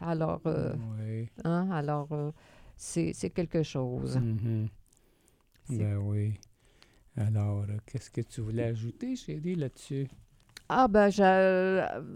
alors, 0.00 0.40
euh, 0.46 0.72
Oui. 1.00 1.28
hein? 1.44 1.68
alors 1.70 2.08
euh, 2.12 2.30
c'est, 2.78 3.12
quelque 3.34 3.62
chose. 3.62 4.18
C'est- 5.68 5.78
Ben 5.78 5.96
oui. 5.98 6.32
Alors, 7.16 7.62
euh, 7.62 7.76
qu'est-ce 7.86 8.10
que 8.10 8.20
tu 8.20 8.40
voulais 8.42 8.64
ajouter, 8.64 9.16
chérie, 9.16 9.54
là-dessus? 9.54 10.06
Ah, 10.68 10.88
ben, 10.88 11.08
je, 11.10 11.22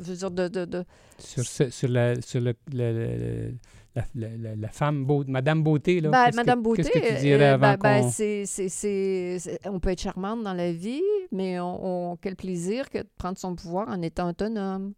je 0.03 0.11
veux 0.11 0.17
dire, 0.17 0.31
de- 0.31 0.49
de- 0.49 0.65
de, 0.65 0.85
Sur, 1.19 1.45
ce- 1.45 1.71
sur, 1.71 1.89
la, 1.89 2.21
sur 2.21 2.41
le, 2.41 2.53
le- 2.73 2.93
le- 2.93 3.55
la, 3.95 4.05
la- 4.37 4.57
la- 4.57 4.69
femme 4.69 5.05
beauté, 5.05 5.31
Madame 5.31 5.63
Beauté, 5.63 6.01
là. 6.01 6.11
Ben, 6.11 6.31
que- 6.31 6.37
Madame 6.37 6.63
Beauté, 6.63 6.83
Qu'est-ce 6.83 6.93
que 6.93 7.07
tu 7.09 7.15
euh, 7.15 7.19
dirais 7.21 7.45
euh, 7.51 7.55
avant 7.55 7.77
ben, 7.77 8.03
ben, 8.03 8.11
c'est- 8.11 8.45
c'est- 8.45 8.69
c'est- 8.69 9.61
on 9.69 9.79
peut 9.81 9.91
être 9.91 10.01
charmante 10.01 10.43
dans 10.43 10.55
la 10.55 10.73
vie, 10.73 11.03
mais 11.33 11.61
on, 11.61 12.13
on- 12.13 12.17
quel 12.17 12.35
plaisir 12.37 12.91
que 12.91 12.99
de 12.99 13.09
prendre 13.19 13.39
son 13.39 13.55
pouvoir 13.55 13.89
en 13.89 14.03
étant 14.03 14.29
autonome. 14.29 14.95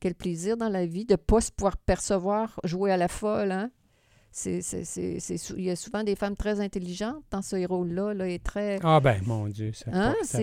Quel 0.00 0.14
plaisir 0.14 0.56
dans 0.56 0.68
la 0.68 0.84
vie 0.86 1.04
de 1.06 1.14
ne 1.14 1.16
pas 1.16 1.40
se 1.40 1.50
pouvoir 1.50 1.76
percevoir, 1.78 2.58
jouer 2.64 2.92
à 2.92 2.96
la 2.98 3.08
folle. 3.08 3.52
Hein? 3.52 3.70
C'est, 4.38 4.60
il 5.56 5.64
y 5.64 5.70
a 5.70 5.76
souvent 5.76 6.04
des 6.04 6.14
femmes 6.14 6.36
très 6.36 6.60
intelligentes 6.60 7.24
dans 7.30 7.40
ce 7.40 7.66
rôle-là 7.66 8.12
là, 8.12 8.28
et 8.28 8.38
très... 8.38 8.78
Ah 8.82 9.00
ben, 9.00 9.18
mon 9.24 9.48
Dieu, 9.48 9.72
ça 9.72 9.90
Hein? 9.90 10.14
ça 10.24 10.40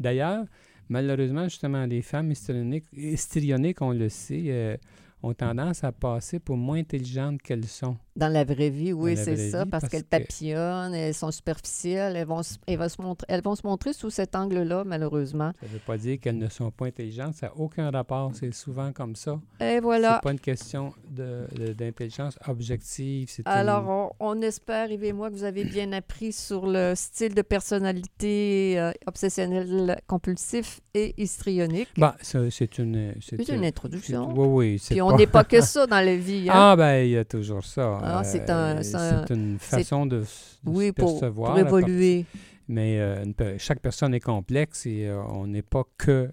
D'ailleurs, 0.00 0.44
malheureusement, 0.88 1.44
justement, 1.44 1.86
les 1.86 2.02
femmes 2.02 2.32
histrioniques, 2.32 2.86
histrioniques 2.92 3.80
on 3.80 3.92
le 3.92 4.08
sait, 4.08 4.42
euh, 4.48 4.76
ont 5.22 5.34
tendance 5.34 5.84
à 5.84 5.92
passer 5.92 6.40
pour 6.40 6.56
moins 6.56 6.78
intelligentes 6.80 7.40
qu'elles 7.40 7.68
sont. 7.68 7.96
Dans 8.18 8.28
la 8.32 8.44
vraie 8.44 8.68
vie, 8.70 8.92
oui, 8.92 9.16
c'est 9.16 9.36
ça, 9.50 9.62
vie, 9.64 9.70
parce, 9.70 9.82
parce 9.82 9.90
qu'elles 9.92 10.02
que- 10.02 10.08
papillonnent, 10.08 10.92
elles 10.94 11.14
sont 11.14 11.30
superficielles, 11.30 12.16
elles 12.16 12.26
vont, 12.26 12.42
se- 12.42 12.56
elles, 12.66 12.76
vont 12.78 12.88
se 12.88 13.00
montrer, 13.00 13.26
elles 13.30 13.42
vont 13.42 13.54
se 13.54 13.64
montrer 13.66 13.92
sous 13.92 14.10
cet 14.10 14.34
angle-là, 14.34 14.82
malheureusement. 14.84 15.52
Ça 15.60 15.66
ne 15.66 15.72
veut 15.72 15.78
pas 15.86 15.96
dire 15.96 16.18
qu'elles 16.20 16.36
ne 16.38 16.48
sont 16.48 16.70
pas 16.70 16.86
intelligentes, 16.86 17.34
ça 17.34 17.46
n'a 17.46 17.56
aucun 17.56 17.90
rapport, 17.90 18.32
c'est 18.34 18.52
souvent 18.52 18.92
comme 18.92 19.14
ça. 19.14 19.38
Et 19.60 19.78
voilà. 19.80 20.16
C'est 20.16 20.24
pas 20.24 20.32
une 20.32 20.40
question 20.40 20.92
d'intelligence 21.08 22.38
objective. 22.46 23.28
une- 23.38 23.42
Alors, 23.46 23.88
on, 23.88 24.10
on 24.20 24.42
espère, 24.42 24.90
Yves 24.90 25.04
et 25.04 25.12
moi, 25.12 25.30
que 25.30 25.34
vous 25.34 25.44
avez 25.44 25.64
bien 25.64 25.92
appris 25.92 26.32
sur 26.32 26.66
le 26.66 26.94
style 26.96 27.34
de 27.34 27.42
personnalité 27.42 28.78
euh, 28.78 28.92
obsessionnel 29.06 30.00
compulsif 30.06 30.80
et 30.94 31.14
histrionique. 31.16 31.88
Bah, 31.96 32.16
c'est 32.20 32.78
une... 32.78 33.14
C'est 33.20 33.48
une 33.48 33.64
introduction. 33.64 34.32
Oui, 34.36 34.46
oui. 34.72 34.78
c'est 34.78 34.94
Puis 34.94 35.02
on 35.02 35.16
n'est 35.16 35.26
pas 35.26 35.44
que 35.44 35.60
ça 35.62 35.86
dans 35.86 36.04
la 36.04 36.16
vie. 36.16 36.48
hein. 36.48 36.54
Ah, 36.54 36.76
ben, 36.76 37.04
il 37.04 37.10
y 37.10 37.16
a 37.16 37.24
toujours 37.24 37.64
ça. 37.64 37.98
Ah, 38.16 38.24
c'est 38.24 38.48
un- 38.50 38.82
c'est 38.82 38.94
un- 38.96 39.24
c'est 39.26 39.34
une 39.34 39.58
façon 39.58 40.06
de, 40.06 40.20
de 40.20 40.24
oui, 40.66 40.86
se 40.88 40.92
percevoir. 40.92 41.54
pour 41.66 41.78
évoluer. 41.80 42.24
Mais 42.68 42.98
euh, 43.00 43.24
une 43.24 43.58
chaque 43.58 43.80
personne 43.80 44.12
est 44.14 44.20
complexe 44.20 44.84
et 44.86 45.06
euh, 45.06 45.22
on 45.30 45.46
n'est 45.46 45.62
pas 45.62 45.84
que 45.96 46.28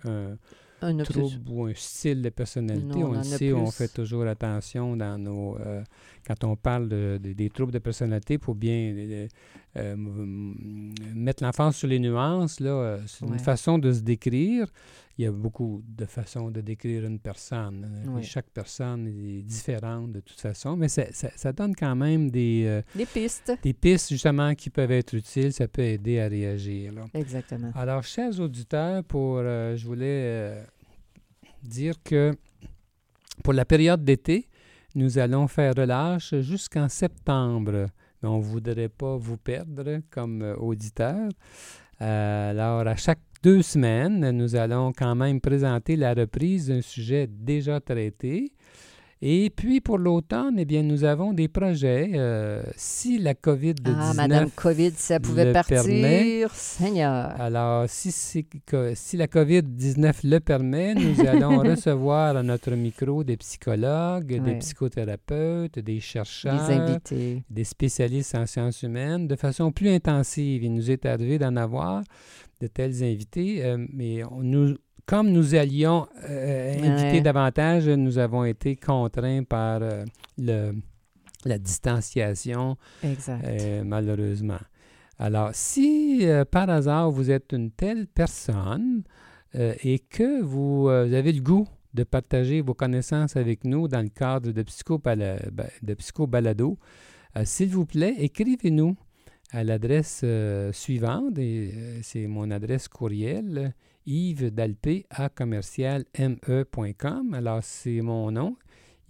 un 0.82 0.98
trouble 0.98 1.50
ou 1.50 1.66
un 1.66 1.74
style 1.76 2.22
de 2.22 2.30
personnalité. 2.30 2.86
Non, 3.00 3.06
on 3.08 3.10
on 3.12 3.18
le 3.18 3.24
sait, 3.24 3.54
on 3.54 3.72
fait 3.72 3.88
toujours 3.88 4.26
attention 4.28 4.96
dans 4.98 5.18
nos... 5.18 5.58
euh, 5.60 5.82
quand 6.28 6.44
on 6.44 6.56
parle 6.58 6.90
de- 6.90 7.18
de- 7.24 7.34
des 7.34 7.50
troubles 7.50 7.72
de 7.72 7.80
personnalité 7.80 8.38
pour 8.38 8.54
bien 8.56 8.94
euh, 9.78 9.96
mettre 11.14 11.44
l'emphase 11.44 11.76
sur 11.76 11.88
les 11.88 12.00
nuances, 12.00 12.60
là, 12.60 12.70
euh, 12.70 13.00
c'est 13.08 13.26
Ouais. 13.26 13.34
une 13.34 13.40
façon 13.40 13.78
de 13.78 13.92
se 13.92 14.02
décrire. 14.02 14.68
Il 15.18 15.24
y 15.24 15.28
a 15.28 15.32
beaucoup 15.32 15.82
de 15.88 16.06
façons 16.06 16.52
de 16.52 16.60
décrire 16.62 17.06
une 17.06 17.20
personne. 17.20 17.86
Euh, 18.06 18.10
Ouais. 18.12 18.22
Chaque 18.24 18.50
personne 18.50 19.08
est 19.08 19.42
différente 19.44 20.12
de 20.12 20.20
toute 20.20 20.40
façon, 20.40 20.76
mais 20.76 20.88
ça, 20.90 21.04
ça- 21.12 21.32
ça 21.36 21.54
donne 21.54 21.74
quand 21.76 21.96
même 21.96 22.30
des, 22.32 22.64
euh, 22.66 22.82
Des 22.96 23.06
pistes. 23.06 23.52
des 23.64 23.74
pistes 23.74 24.10
justement 24.10 24.54
qui 24.56 24.70
peuvent 24.70 24.92
être 24.92 25.14
utiles. 25.14 25.54
Ça 25.54 25.68
peut 25.68 25.84
aider 25.84 26.20
à 26.20 26.28
réagir. 26.28 26.92
là. 26.94 27.06
Exactement. 27.14 27.72
Alors, 27.76 28.04
chers 28.04 28.38
auditeurs, 28.40 29.04
pour, 29.04 29.38
euh, 29.40 29.76
je 29.78 29.86
voulais 29.86 30.64
dire 31.64 31.96
que 32.04 32.34
pour 33.44 33.54
la 33.54 33.66
période 33.66 34.04
d'été, 34.04 34.48
nous 34.96 35.18
allons 35.18 35.48
faire 35.48 35.74
relâche 35.76 36.36
jusqu'en 36.42 36.88
septembre. 36.90 37.88
On 38.24 38.38
ne 38.38 38.44
voudrait 38.44 38.90
pas 38.90 39.18
vous 39.18 39.38
perdre 39.38 40.00
comme 40.10 40.42
euh, 40.42 40.56
auditeur. 40.56 41.30
Euh, 42.02 42.52
alors, 42.52 42.88
à 42.88 42.96
chaque 42.96 43.20
deux 43.44 43.62
semaines, 43.62 44.32
nous 44.32 44.56
allons 44.56 44.92
quand 44.92 45.16
même 45.16 45.40
présenter 45.40 45.96
la 45.96 46.14
reprise 46.14 46.68
d'un 46.68 46.82
sujet 46.82 47.28
déjà 47.28 47.80
traité. 47.80 48.52
Et 49.28 49.50
puis, 49.50 49.82
pour 49.82 49.98
l'automne, 49.98 50.54
eh 50.60 50.66
bien, 50.66 50.84
nous 50.84 51.04
avons 51.04 51.34
des 51.34 51.48
projets. 51.48 52.12
euh, 52.14 52.62
si 52.76 53.18
la 53.18 53.34
COVID-19 53.34 53.96
Ah, 53.98 54.14
Madame 54.14 54.52
COVID, 54.52 54.92
si 54.96 55.14
elle 55.14 55.22
pouvait 55.22 55.46
le 55.46 55.52
partir, 55.52 55.82
permet. 55.84 56.44
Seigneur. 56.54 57.42
alors, 57.42 57.86
si, 57.90 58.46
que- 58.68 58.94
si 58.94 59.18
la 59.18 59.26
COVID-19 59.26 60.20
le 60.26 60.40
permet, 60.40 60.94
nous 60.94 61.16
allons 61.28 61.58
recevoir 61.58 62.38
à 62.38 62.44
notre 62.44 62.70
micro 62.76 63.24
des 63.24 63.38
psychologues, 63.38 64.40
des 64.44 64.60
psychothérapeutes, 64.60 65.80
des 65.80 66.00
chercheurs, 66.00 66.70
invités. 66.70 67.44
des 67.50 67.64
spécialistes 67.64 68.36
en 68.36 68.46
sciences 68.46 68.84
humaines 68.84 69.28
de 69.28 69.36
façon 69.36 69.72
plus 69.72 69.90
intensive. 69.90 70.64
Il 70.64 70.74
nous 70.76 70.92
est 70.92 71.04
arrivé 71.06 71.40
d'en 71.40 71.56
avoir 71.56 72.04
de 72.62 72.68
tels 72.68 73.04
invités, 73.04 73.66
euh, 73.66 73.84
mais 73.92 74.24
on- 74.26 74.42
nous, 74.44 74.76
comme 75.06 75.30
nous 75.32 75.56
allions 75.56 76.08
euh, 76.30 76.74
inviter 76.74 77.18
Ouais. 77.18 77.22
davantage, 77.22 77.88
nous 77.88 78.18
avons 78.18 78.44
été 78.46 78.76
contraints 78.76 79.44
par 79.44 79.82
euh, 79.82 80.04
le, 80.38 80.74
la 81.46 81.58
distanciation 81.60 82.78
Exact. 83.04 83.44
euh, 83.46 83.84
malheureusement. 83.86 84.60
Alors, 85.20 85.52
si 85.54 86.26
par 86.52 86.70
hasard 86.70 87.10
vous 87.12 87.32
êtes 87.32 87.54
une 87.54 87.72
telle 87.72 88.06
personne 88.08 89.04
et 89.54 90.00
que 90.00 90.42
vous 90.42 90.90
avez 90.90 91.32
le 91.32 91.40
goût 91.42 91.66
de 91.94 92.04
partager 92.04 92.60
vos 92.60 92.74
connaissances 92.74 93.38
avec 93.38 93.64
nous 93.64 93.88
dans 93.88 94.02
le 94.02 94.10
cadre 94.10 94.52
de, 94.52 94.62
ba- 95.52 95.68
de 95.82 95.94
psychobalado, 95.94 96.78
euh, 97.38 97.44
s'il 97.46 97.70
vous 97.70 97.86
plaît, 97.86 98.16
écrivez-nous 98.18 98.98
à 99.52 99.64
l'adresse 99.64 100.26
suivante, 100.74 101.38
et 101.38 101.72
c'est 102.02 102.28
mon 102.28 102.52
adresse 102.52 102.90
courriel, 102.90 103.74
yves 104.06 104.52
dalpé 104.52 105.06
à 105.10 105.30
commercial 105.30 106.06
me.com. 106.18 107.34
Alors, 107.34 107.64
c'est 107.64 108.02
mon 108.02 108.32
nom, 108.32 108.56